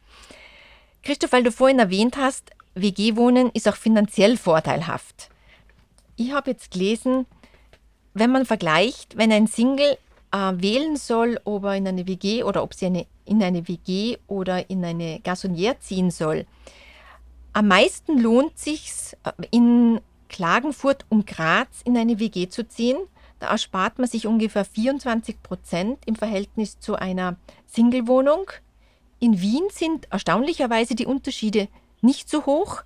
Christoph, 1.04 1.34
weil 1.34 1.44
du 1.44 1.52
vorhin 1.52 1.80
erwähnt 1.80 2.16
hast, 2.18 2.52
WG-Wohnen 2.76 3.50
ist 3.54 3.68
auch 3.68 3.76
finanziell 3.76 4.38
vorteilhaft. 4.38 5.30
Ich 6.16 6.32
habe 6.32 6.52
jetzt 6.52 6.72
gelesen, 6.72 7.26
wenn 8.14 8.32
man 8.32 8.46
vergleicht, 8.46 9.18
wenn 9.18 9.32
ein 9.32 9.48
Single 9.48 9.98
äh, 10.32 10.54
wählen 10.56 10.96
soll, 10.96 11.40
ob 11.44 11.64
er 11.64 11.76
in 11.76 11.88
eine 11.88 12.08
WG 12.08 12.44
oder 12.44 12.64
ob 12.64 12.74
sie 12.74 12.86
eine, 12.86 13.08
in 13.26 13.42
eine 13.42 13.68
WG 13.68 14.18
oder 14.28 14.70
in 14.70 14.86
eine 14.86 15.20
Gasonniere 15.22 15.80
ziehen 15.80 16.12
soll, 16.12 16.46
am 17.54 17.68
meisten 17.68 18.18
lohnt 18.18 18.58
sich 18.58 19.16
in 19.50 20.00
Klagenfurt 20.32 21.06
und 21.10 21.28
Graz 21.28 21.82
in 21.84 21.98
eine 21.98 22.18
WG 22.18 22.48
zu 22.48 22.66
ziehen. 22.66 22.98
Da 23.40 23.48
erspart 23.50 24.00
man 24.00 24.08
sich 24.08 24.28
ungefähr 24.28 24.64
24 24.64 25.44
Prozent 25.44 26.00
im 26.06 26.16
Verhältnis 26.16 26.80
zu 26.80 26.96
einer 26.96 27.36
Singlewohnung. 27.66 28.50
In 29.20 29.42
Wien 29.42 29.66
sind 29.72 30.08
erstaunlicherweise 30.10 30.96
die 30.96 31.06
Unterschiede 31.06 31.68
nicht 32.02 32.30
so 32.30 32.46
hoch. 32.46 32.84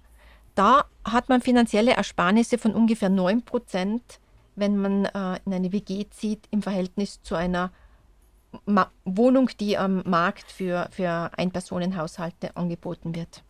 Da 0.55 0.85
hat 1.03 1.29
man 1.29 1.41
finanzielle 1.41 1.91
Ersparnisse 1.91 2.57
von 2.57 2.73
ungefähr 2.73 3.09
9 3.09 3.43
Prozent, 3.43 4.19
wenn 4.55 4.77
man 4.77 5.05
äh, 5.05 5.39
in 5.45 5.53
eine 5.53 5.71
WG 5.71 6.05
zieht, 6.09 6.47
im 6.49 6.63
Verhältnis 6.63 7.21
zu 7.21 7.35
einer 7.35 7.71
Ma 8.65 8.89
Wohnung, 9.03 9.51
die 9.59 9.77
am 9.77 10.01
Markt 10.05 10.51
für, 10.51 10.87
für 10.91 11.29
Einpersonenhaushalte 11.37 12.57
angeboten 12.57 13.13
wird. 13.13 13.44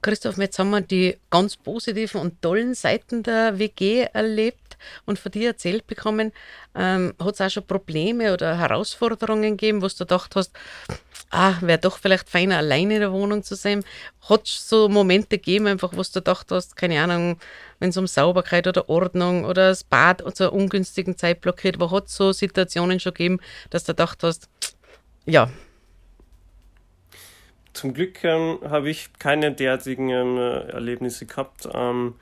Christoph, 0.00 0.38
jetzt 0.38 0.58
haben 0.58 0.70
wir 0.70 0.80
die 0.80 1.18
ganz 1.28 1.56
positiven 1.56 2.20
und 2.20 2.40
tollen 2.40 2.74
Seiten 2.74 3.24
der 3.24 3.58
WG 3.58 4.06
erlebt 4.12 4.78
und 5.06 5.18
von 5.18 5.32
dir 5.32 5.48
erzählt 5.48 5.86
bekommen. 5.88 6.32
Ähm, 6.74 7.14
Hat 7.18 7.34
es 7.34 7.40
auch 7.40 7.50
schon 7.50 7.66
Probleme 7.66 8.32
oder 8.32 8.58
Herausforderungen 8.58 9.56
gegeben, 9.56 9.82
wo 9.82 9.88
du 9.88 9.96
gedacht 9.96 10.36
hast, 10.36 10.52
ah, 11.30 11.54
wäre 11.60 11.80
doch 11.80 11.98
vielleicht 11.98 12.28
feiner, 12.28 12.58
alleine 12.58 12.94
in 12.94 13.00
der 13.00 13.12
Wohnung 13.12 13.42
zu 13.42 13.56
sein? 13.56 13.84
Hat 14.28 14.46
es 14.46 14.68
so 14.68 14.88
Momente 14.88 15.38
gegeben, 15.38 15.66
einfach, 15.66 15.92
wo 15.92 16.02
du 16.02 16.12
gedacht 16.12 16.46
hast, 16.50 16.76
keine 16.76 17.02
Ahnung, 17.02 17.38
wenn 17.80 17.90
es 17.90 17.96
um 17.96 18.06
Sauberkeit 18.06 18.66
oder 18.68 18.88
Ordnung 18.88 19.44
oder 19.44 19.68
das 19.68 19.82
Bad 19.82 20.22
zu 20.36 20.44
einer 20.44 20.52
ungünstigen 20.52 21.16
Zeit 21.16 21.40
blockiert, 21.40 21.80
wo 21.80 21.90
hat 21.90 22.06
es 22.06 22.14
so 22.14 22.32
Situationen 22.32 23.00
schon 23.00 23.14
gegeben, 23.14 23.40
dass 23.70 23.84
du 23.84 23.92
gedacht 23.92 24.22
hast, 24.22 24.48
ja, 25.26 25.50
zum 27.78 27.94
Glück 27.94 28.24
ähm, 28.24 28.58
habe 28.64 28.90
ich 28.90 29.12
keine 29.20 29.52
derartigen 29.52 30.08
ähm, 30.08 30.36
Erlebnisse 30.36 31.26
gehabt. 31.26 31.68
Ähm, 31.72 32.16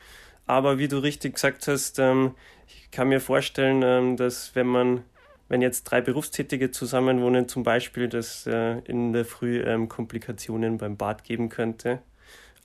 aber 0.47 0.79
wie 0.79 0.87
du 0.87 0.99
richtig 0.99 1.35
gesagt 1.35 1.67
hast, 1.67 1.99
ähm, 1.99 2.35
ich 2.69 2.91
kann 2.91 3.09
mir 3.09 3.21
vorstellen, 3.21 3.83
ähm, 3.83 4.17
dass 4.19 4.55
wenn 4.55 4.67
man, 4.67 5.03
wenn 5.49 5.63
jetzt 5.63 5.85
drei 5.85 6.03
Berufstätige 6.03 6.73
zusammenwohnen, 6.73 7.49
zum 7.49 7.63
Beispiel, 7.63 8.07
dass 8.07 8.47
äh, 8.47 8.81
in 8.81 9.15
der 9.15 9.25
Früh 9.25 9.63
ähm, 9.63 9.89
Komplikationen 9.89 10.77
beim 10.77 10.99
Bad 10.99 11.25
geben 11.25 11.49
könnte. 11.49 12.03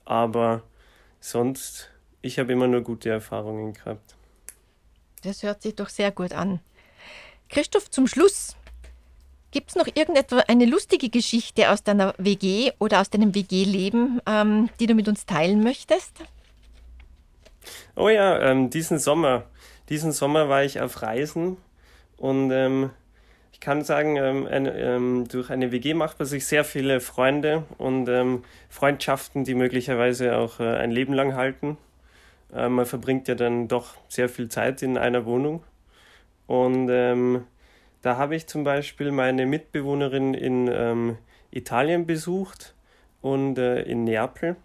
Aber 0.04 0.62
sonst, 1.18 1.90
ich 2.20 2.38
habe 2.38 2.52
immer 2.52 2.68
nur 2.68 2.82
gute 2.82 3.08
Erfahrungen 3.08 3.72
gehabt. 3.72 4.16
Das 5.22 5.42
hört 5.42 5.62
sich 5.62 5.74
doch 5.76 5.88
sehr 5.88 6.10
gut 6.10 6.32
an. 6.34 6.60
Christoph, 7.48 7.90
zum 7.90 8.06
Schluss 8.06 8.54
Gibt 9.52 9.68
es 9.68 9.76
noch 9.76 9.86
irgendetwa 9.86 10.38
eine 10.48 10.64
lustige 10.64 11.10
Geschichte 11.10 11.70
aus 11.70 11.82
deiner 11.82 12.14
WG 12.16 12.72
oder 12.78 13.02
aus 13.02 13.10
deinem 13.10 13.34
WG-Leben, 13.34 14.22
ähm, 14.26 14.70
die 14.80 14.86
du 14.86 14.94
mit 14.94 15.08
uns 15.08 15.26
teilen 15.26 15.62
möchtest? 15.62 16.24
Oh 17.94 18.08
ja, 18.08 18.40
ähm, 18.40 18.70
diesen 18.70 18.98
Sommer. 18.98 19.44
Diesen 19.90 20.12
Sommer 20.12 20.48
war 20.48 20.64
ich 20.64 20.80
auf 20.80 21.02
Reisen 21.02 21.58
und 22.16 22.50
ähm, 22.50 22.90
ich 23.52 23.60
kann 23.60 23.84
sagen, 23.84 24.16
ähm, 24.16 24.46
eine, 24.46 24.72
ähm, 24.72 25.28
durch 25.28 25.50
eine 25.50 25.70
WG 25.70 25.92
macht 25.92 26.18
man 26.18 26.26
sich 26.26 26.46
sehr 26.46 26.64
viele 26.64 27.00
Freunde 27.00 27.64
und 27.76 28.08
ähm, 28.08 28.44
Freundschaften, 28.70 29.44
die 29.44 29.54
möglicherweise 29.54 30.38
auch 30.38 30.60
äh, 30.60 30.76
ein 30.76 30.90
Leben 30.90 31.12
lang 31.12 31.34
halten. 31.34 31.76
Äh, 32.54 32.70
man 32.70 32.86
verbringt 32.86 33.28
ja 33.28 33.34
dann 33.34 33.68
doch 33.68 33.96
sehr 34.08 34.30
viel 34.30 34.48
Zeit 34.48 34.80
in 34.80 34.96
einer 34.96 35.26
Wohnung 35.26 35.62
und 36.46 36.88
da 38.02 38.16
habe 38.16 38.36
ich 38.36 38.46
zum 38.46 38.64
Beispiel 38.64 39.12
meine 39.12 39.46
Mitbewohnerin 39.46 40.34
in 40.34 40.68
ähm, 40.68 41.18
Italien 41.50 42.06
besucht 42.06 42.74
und 43.20 43.58
äh, 43.58 43.82
in 43.82 44.04
Neapel 44.04 44.56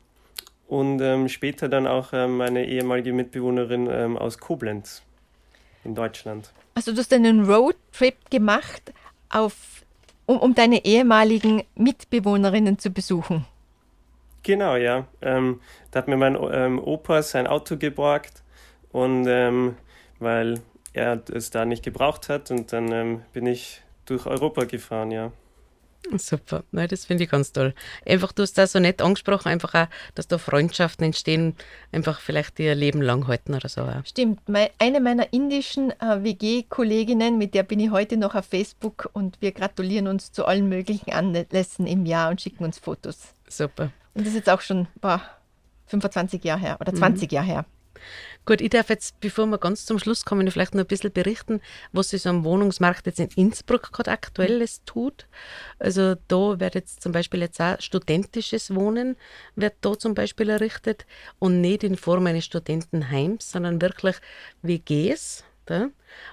und 0.68 1.00
ähm, 1.02 1.30
später 1.30 1.70
dann 1.70 1.88
auch 1.88 2.14
äh, 2.14 2.28
meine 2.28 2.66
ehemalige 2.66 3.14
Mitbewohnerin 3.14 3.88
ähm, 3.90 4.18
aus 4.18 4.40
Koblenz 4.40 5.04
in 5.84 5.96
Deutschland. 5.96 6.52
Also 6.76 6.92
du 6.92 6.98
hast 6.98 7.14
einen 7.14 7.46
Roadtrip 7.46 8.30
gemacht, 8.30 8.94
auf, 9.30 9.84
um, 10.26 10.38
um 10.38 10.56
deine 10.56 10.84
ehemaligen 10.86 11.64
Mitbewohnerinnen 11.76 12.80
zu 12.80 12.92
besuchen. 12.92 13.46
Genau, 14.44 14.76
ja. 14.76 15.06
Ähm, 15.22 15.62
da 15.92 16.00
hat 16.00 16.08
mir 16.08 16.18
mein 16.18 16.38
ähm, 16.52 16.80
Opa 16.80 17.22
sein 17.22 17.48
Auto 17.48 17.78
geborgt 17.78 18.44
und 18.92 19.26
ähm, 19.28 19.76
weil 20.20 20.60
er 20.98 21.22
es 21.32 21.50
da 21.50 21.66
nicht 21.66 21.84
gebraucht 21.84 22.30
hat 22.30 22.52
und 22.52 22.74
dann 22.74 22.92
ähm, 22.92 23.22
bin 23.34 23.46
ich 23.46 23.82
durch 24.06 24.26
Europa 24.26 24.66
gefahren, 24.66 25.12
ja. 25.12 25.32
Super, 26.16 26.64
Nein, 26.72 26.88
das 26.88 27.06
finde 27.06 27.26
ich 27.26 27.30
ganz 27.30 27.52
toll. 27.52 27.74
Einfach, 28.06 28.32
du 28.32 28.44
hast 28.44 28.58
da 28.58 28.66
so 28.66 28.80
nett 28.80 29.02
angesprochen, 29.02 29.50
einfach 29.50 29.74
auch, 29.74 29.88
dass 30.16 30.28
da 30.28 30.38
Freundschaften 30.38 31.06
entstehen, 31.06 31.56
einfach 31.92 32.22
vielleicht 32.22 32.60
ihr 32.60 32.76
Leben 32.76 33.02
lang 33.02 33.28
halten 33.28 33.54
oder 33.54 33.68
so. 33.68 33.82
Auch. 33.82 34.06
Stimmt, 34.06 34.40
eine 34.80 35.02
meiner 35.02 35.34
indischen 35.34 35.92
äh, 36.00 36.24
WG-Kolleginnen, 36.24 37.38
mit 37.38 37.54
der 37.54 37.64
bin 37.64 37.80
ich 37.82 37.92
heute 37.92 38.16
noch 38.16 38.36
auf 38.36 38.46
Facebook 38.46 39.10
und 39.12 39.42
wir 39.42 39.52
gratulieren 39.52 40.08
uns 40.08 40.32
zu 40.32 40.46
allen 40.46 40.70
möglichen 40.70 41.12
Anlässen 41.12 41.88
im 41.88 42.06
Jahr 42.06 42.30
und 42.30 42.42
schicken 42.42 42.64
uns 42.64 42.80
Fotos. 42.80 43.34
Super. 43.50 43.92
Und 44.14 44.22
das 44.22 44.30
ist 44.30 44.36
jetzt 44.36 44.50
auch 44.50 44.62
schon 44.62 44.88
boah, 45.02 45.22
25 45.88 46.44
Jahre 46.44 46.62
her 46.62 46.78
oder 46.80 46.94
20 46.94 47.30
mhm. 47.30 47.36
Jahre 47.36 47.48
her. 47.48 47.66
Gut, 48.46 48.62
ich 48.62 48.70
darf 48.70 48.90
jetzt, 48.90 49.20
bevor 49.20 49.46
wir 49.48 49.58
ganz 49.58 49.86
zum 49.86 50.00
Schluss 50.00 50.24
kommen, 50.24 50.50
vielleicht 50.50 50.74
noch 50.74 50.84
ein 50.84 50.88
bisschen 50.88 51.12
berichten, 51.12 51.62
was 51.92 52.10
sich 52.10 52.22
so 52.22 52.30
am 52.30 52.44
Wohnungsmarkt 52.44 53.06
jetzt 53.06 53.20
in 53.20 53.30
Innsbruck 53.36 53.92
gerade 53.92 54.12
aktuelles 54.12 54.84
tut. 54.86 55.28
Also 55.80 56.16
da 56.28 56.60
wird 56.60 56.76
jetzt 56.76 57.02
zum 57.02 57.12
Beispiel 57.12 57.42
jetzt 57.42 57.60
auch 57.60 57.80
studentisches 57.80 58.74
Wohnen, 58.74 59.18
wird 59.56 59.76
da 59.82 59.98
zum 59.98 60.14
Beispiel 60.14 60.50
errichtet 60.50 61.06
und 61.40 61.62
nicht 61.62 61.84
in 61.84 61.98
Form 61.98 62.28
eines 62.28 62.46
Studentenheims, 62.46 63.52
sondern 63.52 63.82
wirklich 63.82 64.16
WGs, 64.62 65.44
da, 65.68 65.90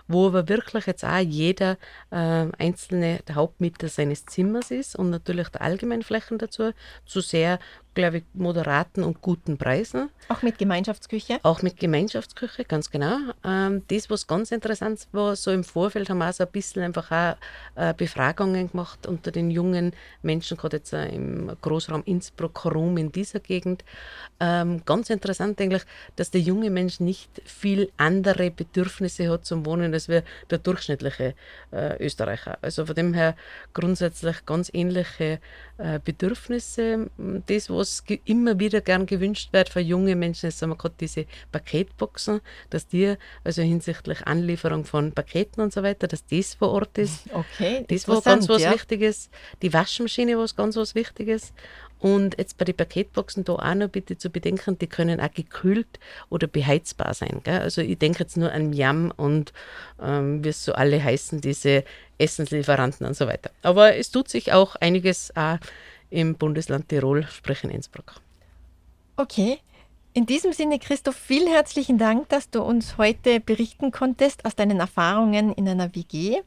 wo 0.08 0.28
aber 0.28 0.48
wirklich 0.48 0.86
jetzt 0.86 1.04
auch 1.04 1.18
jeder 1.18 1.76
äh, 2.10 2.46
einzelne 2.58 3.20
der 3.26 3.34
Hauptmieter 3.34 3.88
seines 3.88 4.24
Zimmers 4.26 4.70
ist 4.70 4.96
und 4.96 5.10
natürlich 5.10 5.48
der 5.48 5.62
Allgemeinflächen 5.62 6.38
dazu 6.38 6.70
zu 7.04 7.20
sehr 7.20 7.58
glaube 7.94 8.18
ich, 8.18 8.24
moderaten 8.34 9.02
und 9.02 9.20
guten 9.20 9.56
Preisen. 9.56 10.10
Auch 10.28 10.42
mit 10.42 10.58
Gemeinschaftsküche? 10.58 11.38
Auch 11.42 11.62
mit 11.62 11.78
Gemeinschaftsküche, 11.78 12.64
ganz 12.64 12.90
genau. 12.90 13.18
Ähm, 13.44 13.82
das, 13.88 14.10
was 14.10 14.26
ganz 14.26 14.52
interessant 14.52 15.06
war, 15.12 15.36
so 15.36 15.50
im 15.50 15.64
Vorfeld 15.64 16.10
haben 16.10 16.18
wir 16.18 16.28
auch 16.28 16.32
so 16.32 16.44
ein 16.44 16.50
bisschen 16.50 16.82
einfach 16.82 17.10
auch 17.10 17.36
äh, 17.76 17.94
Befragungen 17.94 18.70
gemacht 18.70 19.06
unter 19.06 19.30
den 19.30 19.50
jungen 19.50 19.92
Menschen, 20.22 20.56
gerade 20.56 20.78
jetzt 20.78 20.92
äh, 20.92 21.08
im 21.08 21.52
Großraum 21.60 22.02
Innsbruck, 22.04 22.64
Rom 22.64 22.96
in 22.96 23.12
dieser 23.12 23.40
Gegend. 23.40 23.84
Ähm, 24.40 24.82
ganz 24.84 25.10
interessant 25.10 25.60
eigentlich, 25.60 25.82
dass 26.16 26.30
der 26.30 26.40
junge 26.40 26.70
Mensch 26.70 27.00
nicht 27.00 27.30
viel 27.44 27.90
andere 27.96 28.50
Bedürfnisse 28.50 29.30
hat 29.30 29.44
zum 29.44 29.64
Wohnen 29.66 29.92
als 29.94 30.08
wir 30.08 30.22
der 30.50 30.58
durchschnittliche 30.58 31.34
äh, 31.70 32.04
Österreicher. 32.04 32.58
Also 32.62 32.86
von 32.86 32.94
dem 32.94 33.14
her 33.14 33.36
grundsätzlich 33.72 34.44
ganz 34.46 34.70
ähnliche 34.72 35.40
äh, 35.78 36.00
Bedürfnisse. 36.04 37.10
Das, 37.46 37.70
was 37.70 37.83
immer 38.24 38.58
wieder 38.58 38.80
gern 38.80 39.06
gewünscht 39.06 39.52
wird 39.52 39.68
für 39.68 39.80
junge 39.80 40.16
Menschen, 40.16 40.48
ist 40.48 40.60
wir 40.60 40.76
gerade 40.76 40.94
diese 41.00 41.26
Paketboxen, 41.52 42.40
dass 42.70 42.86
die, 42.86 43.14
also 43.42 43.62
hinsichtlich 43.62 44.26
Anlieferung 44.26 44.84
von 44.84 45.12
Paketen 45.12 45.62
und 45.62 45.72
so 45.72 45.82
weiter, 45.82 46.08
dass 46.08 46.26
das 46.26 46.54
vor 46.54 46.70
Ort 46.70 46.98
ist. 46.98 47.24
Okay, 47.34 47.84
das 47.88 48.06
war 48.06 48.22
ganz 48.22 48.48
was 48.48 48.62
ja. 48.62 48.72
Wichtiges. 48.72 49.28
Die 49.60 49.72
Waschmaschine 49.72 50.38
war 50.38 50.46
ganz 50.56 50.76
was 50.76 50.94
Wichtiges. 50.94 51.52
Und 52.04 52.36
jetzt 52.38 52.58
bei 52.58 52.66
den 52.66 52.76
Paketboxen 52.76 53.44
da 53.44 53.54
auch 53.54 53.74
noch 53.74 53.88
bitte 53.88 54.18
zu 54.18 54.28
bedenken, 54.28 54.78
die 54.78 54.86
können 54.86 55.20
auch 55.20 55.32
gekühlt 55.32 55.98
oder 56.28 56.46
beheizbar 56.46 57.14
sein. 57.14 57.40
Gell? 57.44 57.60
Also 57.60 57.80
ich 57.80 57.98
denke 57.98 58.20
jetzt 58.20 58.36
nur 58.36 58.52
an 58.52 58.74
Yam 58.74 59.10
und 59.16 59.54
ähm, 60.02 60.44
wie 60.44 60.50
es 60.50 60.64
so 60.64 60.74
alle 60.74 61.02
heißen, 61.02 61.40
diese 61.40 61.82
Essenslieferanten 62.18 63.06
und 63.06 63.16
so 63.16 63.26
weiter. 63.26 63.50
Aber 63.62 63.96
es 63.96 64.10
tut 64.10 64.28
sich 64.28 64.52
auch 64.52 64.76
einiges 64.76 65.34
auch 65.34 65.58
im 66.14 66.36
Bundesland 66.36 66.88
Tirol, 66.88 67.26
sprich 67.30 67.64
in 67.64 67.70
Innsbruck. 67.70 68.14
Okay. 69.16 69.58
In 70.12 70.26
diesem 70.26 70.52
Sinne, 70.52 70.78
Christoph, 70.78 71.16
vielen 71.16 71.48
herzlichen 71.48 71.98
Dank, 71.98 72.28
dass 72.28 72.48
du 72.48 72.62
uns 72.62 72.98
heute 72.98 73.40
berichten 73.40 73.90
konntest 73.90 74.44
aus 74.44 74.54
deinen 74.54 74.78
Erfahrungen 74.78 75.52
in 75.52 75.68
einer 75.68 75.92
WG. 75.96 76.40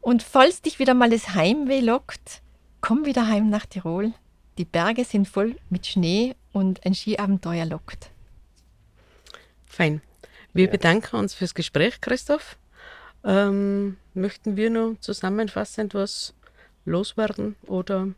Und 0.00 0.24
falls 0.24 0.62
dich 0.62 0.80
wieder 0.80 0.94
mal 0.94 1.10
das 1.10 1.34
Heimweh 1.34 1.80
lockt, 1.80 2.42
komm 2.80 3.06
wieder 3.06 3.28
heim 3.28 3.50
nach 3.50 3.66
Tirol. 3.66 4.12
Die 4.58 4.64
Berge 4.64 5.04
sind 5.04 5.28
voll 5.28 5.54
mit 5.70 5.86
Schnee 5.86 6.34
und 6.52 6.84
ein 6.84 6.94
Skiabenteuer 6.94 7.66
lockt. 7.66 8.10
Fein. 9.64 10.02
Wir 10.52 10.64
ja. 10.64 10.70
bedanken 10.72 11.16
uns 11.16 11.34
fürs 11.34 11.54
Gespräch, 11.54 12.00
Christoph. 12.00 12.56
Ähm, 13.22 13.96
möchten 14.14 14.56
wir 14.56 14.70
noch 14.70 14.96
zusammenfassend 15.00 15.94
was 15.94 16.34
loswerden 16.84 17.54
oder? 17.66 18.08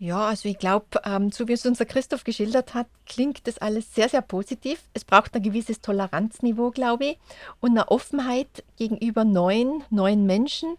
Ja, 0.00 0.28
also 0.28 0.48
ich 0.48 0.58
glaube, 0.58 0.86
ähm, 1.04 1.32
so 1.32 1.48
wie 1.48 1.54
es 1.54 1.66
unser 1.66 1.84
Christoph 1.84 2.22
geschildert 2.22 2.74
hat, 2.74 2.86
klingt 3.04 3.46
das 3.48 3.58
alles 3.58 3.94
sehr, 3.94 4.08
sehr 4.08 4.22
positiv. 4.22 4.84
Es 4.94 5.04
braucht 5.04 5.34
ein 5.34 5.42
gewisses 5.42 5.80
Toleranzniveau, 5.80 6.70
glaube 6.70 7.04
ich, 7.04 7.18
und 7.60 7.70
eine 7.70 7.88
Offenheit 7.88 8.64
gegenüber 8.76 9.24
neuen, 9.24 9.82
neuen 9.90 10.24
Menschen. 10.24 10.76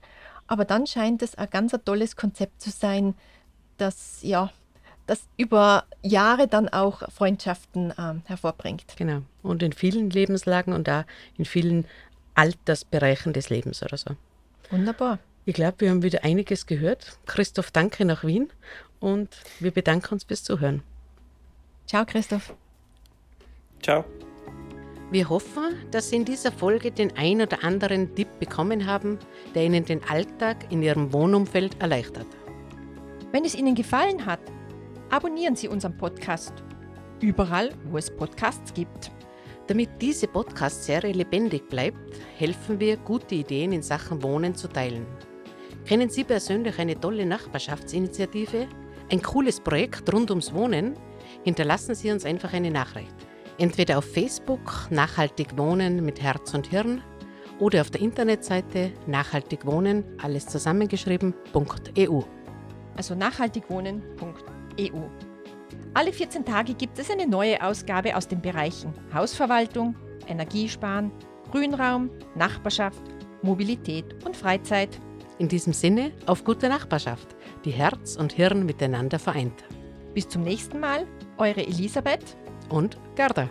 Aber 0.47 0.63
dann 0.63 0.87
scheint 0.87 1.21
es 1.21 1.35
ein 1.35 1.49
ganz 1.49 1.73
ein 1.73 1.83
tolles 1.83 2.15
Konzept 2.15 2.61
zu 2.61 2.69
sein, 2.69 3.13
das 3.77 4.19
ja 4.21 4.51
das 5.05 5.27
über 5.37 5.85
Jahre 6.03 6.47
dann 6.47 6.69
auch 6.69 7.01
Freundschaften 7.11 7.93
ähm, 7.97 8.21
hervorbringt. 8.25 8.85
Genau. 8.95 9.23
Und 9.41 9.63
in 9.63 9.73
vielen 9.73 10.11
Lebenslagen 10.11 10.71
und 10.71 10.87
auch 10.87 11.03
in 11.37 11.45
vielen 11.45 11.85
Altersbereichen 12.35 13.33
des 13.33 13.49
Lebens 13.49 13.81
oder 13.81 13.97
so. 13.97 14.15
Wunderbar. 14.69 15.17
Ich 15.45 15.55
glaube, 15.55 15.79
wir 15.79 15.89
haben 15.89 16.03
wieder 16.03 16.23
einiges 16.23 16.67
gehört. 16.67 17.17
Christoph, 17.25 17.71
danke 17.71 18.05
nach 18.05 18.23
Wien 18.23 18.49
und 18.99 19.29
wir 19.59 19.71
bedanken 19.71 20.13
uns 20.13 20.23
fürs 20.23 20.43
Zuhören. 20.43 20.83
Ciao, 21.87 22.05
Christoph. 22.05 22.53
Ciao. 23.81 24.05
Wir 25.11 25.27
hoffen, 25.27 25.75
dass 25.89 26.09
Sie 26.09 26.17
in 26.17 26.25
dieser 26.25 26.51
Folge 26.51 26.91
den 26.91 27.17
ein 27.17 27.41
oder 27.41 27.63
anderen 27.63 28.13
Tipp 28.13 28.27
bekommen 28.39 28.85
haben, 28.85 29.17
der 29.55 29.63
Ihnen 29.63 29.83
den 29.83 30.03
Alltag 30.03 30.71
in 30.71 30.83
Ihrem 30.83 31.11
Wohnumfeld 31.11 31.81
erleichtert. 31.81 32.27
Wenn 33.31 33.43
es 33.43 33.55
Ihnen 33.55 33.73
gefallen 33.73 34.25
hat, 34.25 34.39
abonnieren 35.09 35.55
Sie 35.55 35.67
unseren 35.67 35.97
Podcast. 35.97 36.53
Überall, 37.21 37.73
wo 37.85 37.97
es 37.97 38.15
Podcasts 38.15 38.73
gibt. 38.73 39.11
Damit 39.65 39.89
diese 39.99 40.27
Podcast-Serie 40.27 41.13
lebendig 41.13 41.67
bleibt, 41.69 41.97
helfen 42.37 42.79
wir, 42.79 42.97
gute 42.97 43.35
Ideen 43.35 43.71
in 43.71 43.81
Sachen 43.81 44.21
Wohnen 44.21 44.53
zu 44.55 44.67
teilen. 44.67 45.05
Kennen 45.85 46.09
Sie 46.09 46.23
persönlich 46.23 46.77
eine 46.77 46.99
tolle 46.99 47.25
Nachbarschaftsinitiative? 47.25 48.67
Ein 49.11 49.23
cooles 49.23 49.59
Projekt 49.59 50.13
rund 50.13 50.29
ums 50.29 50.53
Wohnen? 50.53 50.95
Hinterlassen 51.43 51.95
Sie 51.95 52.11
uns 52.11 52.25
einfach 52.25 52.53
eine 52.53 52.69
Nachricht. 52.69 53.15
Entweder 53.57 53.97
auf 53.97 54.05
Facebook 54.05 54.87
Nachhaltig 54.91 55.57
Wohnen 55.57 56.05
mit 56.05 56.21
Herz 56.21 56.53
und 56.53 56.67
Hirn 56.67 57.01
oder 57.59 57.81
auf 57.81 57.89
der 57.89 58.01
Internetseite 58.01 58.91
Nachhaltig 59.07 59.65
Wohnen, 59.65 60.03
alles 60.21 60.45
zusammengeschrieben.eu. 60.45 62.21
Also 62.95 63.15
nachhaltigwohnen.eu. 63.15 65.01
Alle 65.95 66.13
14 66.13 66.45
Tage 66.45 66.75
gibt 66.75 66.99
es 66.99 67.09
eine 67.09 67.25
neue 67.25 67.61
Ausgabe 67.63 68.15
aus 68.15 68.27
den 68.27 68.41
Bereichen 68.41 68.93
Hausverwaltung, 69.11 69.95
Energiesparen, 70.27 71.11
Grünraum, 71.51 72.11
Nachbarschaft, 72.35 73.01
Mobilität 73.41 74.23
und 74.23 74.37
Freizeit. 74.37 74.99
In 75.39 75.47
diesem 75.47 75.73
Sinne 75.73 76.11
auf 76.27 76.43
gute 76.43 76.69
Nachbarschaft, 76.69 77.35
die 77.65 77.71
Herz 77.71 78.15
und 78.15 78.33
Hirn 78.33 78.65
miteinander 78.65 79.19
vereint. 79.19 79.63
Bis 80.13 80.27
zum 80.27 80.43
nächsten 80.43 80.79
Mal, 80.79 81.05
eure 81.37 81.65
Elisabeth 81.65 82.37
Und 82.69 82.97
Gerda. 83.15 83.49